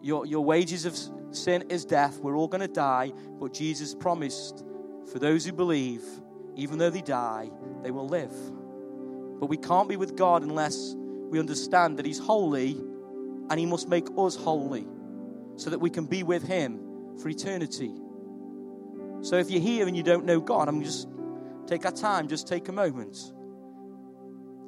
Your, 0.00 0.24
your 0.24 0.44
wages 0.44 0.84
of 0.84 0.96
sin 1.34 1.64
is 1.68 1.84
death. 1.84 2.18
We're 2.18 2.36
all 2.36 2.46
going 2.46 2.60
to 2.60 2.72
die. 2.72 3.12
But 3.40 3.52
Jesus 3.52 3.94
promised 3.94 4.64
for 5.10 5.18
those 5.18 5.44
who 5.44 5.52
believe, 5.52 6.02
even 6.54 6.78
though 6.78 6.90
they 6.90 7.02
die, 7.02 7.50
they 7.82 7.90
will 7.90 8.08
live. 8.08 8.32
But 9.40 9.46
we 9.46 9.56
can't 9.56 9.88
be 9.88 9.96
with 9.96 10.16
God 10.16 10.42
unless 10.42 10.94
we 10.96 11.38
understand 11.40 11.98
that 11.98 12.06
He's 12.06 12.18
holy 12.18 12.80
and 13.50 13.58
He 13.58 13.66
must 13.66 13.88
make 13.88 14.06
us 14.16 14.36
holy 14.36 14.86
so 15.56 15.70
that 15.70 15.78
we 15.78 15.90
can 15.90 16.06
be 16.06 16.22
with 16.22 16.42
Him 16.42 16.80
for 17.20 17.28
eternity. 17.28 17.92
So 19.22 19.36
if 19.36 19.50
you're 19.50 19.60
here 19.60 19.86
and 19.88 19.96
you 19.96 20.02
don't 20.02 20.24
know 20.24 20.40
God, 20.40 20.68
I'm 20.68 20.82
just 20.82 21.08
take 21.66 21.84
our 21.84 21.92
time, 21.92 22.28
just 22.28 22.46
take 22.46 22.68
a 22.68 22.72
moment. 22.72 23.16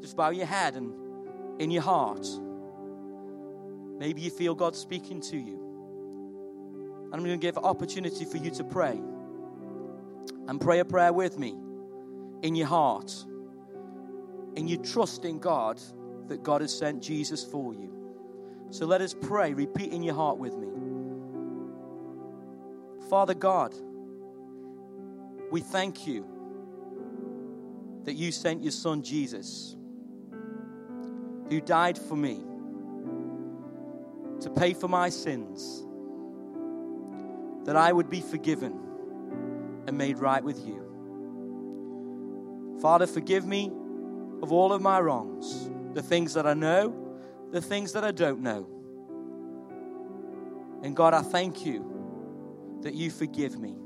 Just 0.01 0.17
bow 0.17 0.31
your 0.31 0.47
head 0.47 0.75
and 0.77 0.93
in 1.61 1.71
your 1.71 1.83
heart. 1.83 2.27
Maybe 3.99 4.23
you 4.23 4.31
feel 4.31 4.55
God 4.55 4.75
speaking 4.75 5.21
to 5.23 5.37
you. 5.37 5.61
And 7.05 7.15
I'm 7.15 7.25
going 7.25 7.39
to 7.39 7.47
give 7.47 7.57
an 7.57 7.65
opportunity 7.65 8.25
for 8.25 8.39
you 8.39 8.51
to 8.53 8.65
pray. 8.65 8.99
And 10.49 10.61
pray 10.61 10.79
a 10.79 10.85
prayer 10.85 11.13
with 11.13 11.39
me 11.39 11.55
in 12.43 12.55
your 12.55 12.67
heart. 12.67 13.13
And 14.57 14.69
you 14.71 14.79
trust 14.79 15.25
in 15.25 15.39
God 15.39 15.81
that 16.29 16.43
God 16.43 16.63
has 16.63 16.77
sent 16.77 17.03
Jesus 17.03 17.45
for 17.45 17.75
you. 17.75 18.00
So 18.71 18.87
let 18.87 19.01
us 19.01 19.15
pray. 19.15 19.53
Repeat 19.53 19.93
in 19.93 20.03
your 20.03 20.15
heart 20.15 20.39
with 20.39 20.57
me. 20.57 20.69
Father 23.09 23.35
God, 23.35 23.75
we 25.51 25.61
thank 25.61 26.07
you 26.07 26.25
that 28.05 28.15
you 28.15 28.31
sent 28.31 28.63
your 28.63 28.73
son 28.73 29.03
Jesus, 29.03 29.77
who 31.49 31.61
died 31.61 31.99
for 31.99 32.17
me 32.17 32.41
to 34.41 34.51
pay 34.51 34.73
for 34.73 34.89
my 34.89 35.09
sins 35.11 35.85
that 37.65 37.77
I 37.77 37.93
would 37.93 38.09
be 38.09 38.21
forgiven 38.21 38.79
and 39.87 39.99
made 39.99 40.19
right 40.19 40.43
with 40.43 40.65
you. 40.67 40.87
Father, 42.81 43.07
forgive 43.07 43.45
me 43.47 43.71
of 44.43 44.53
all 44.53 44.73
of 44.73 44.81
my 44.81 44.99
wrongs, 45.01 45.69
the 45.93 46.03
things 46.03 46.35
that 46.35 46.47
I 46.47 46.55
know, 46.55 47.10
the 47.51 47.61
things 47.61 47.93
that 47.93 48.05
I 48.05 48.11
don't 48.11 48.41
know. 48.41 48.69
And 50.83 50.97
God, 50.97 51.15
I 51.15 51.23
thank 51.23 51.67
you 51.67 52.81
that 52.83 52.95
you 52.95 53.11
forgive 53.11 53.59
me. 53.59 53.77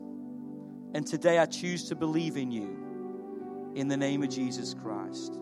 And 0.94 1.06
today 1.06 1.38
I 1.38 1.46
choose 1.46 1.88
to 1.88 1.96
believe 1.96 2.36
in 2.36 2.50
you. 2.50 3.72
In 3.74 3.88
the 3.88 3.96
name 3.96 4.22
of 4.22 4.28
Jesus 4.28 4.74
Christ. 4.74 5.38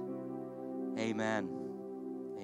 Amen. 0.99 1.61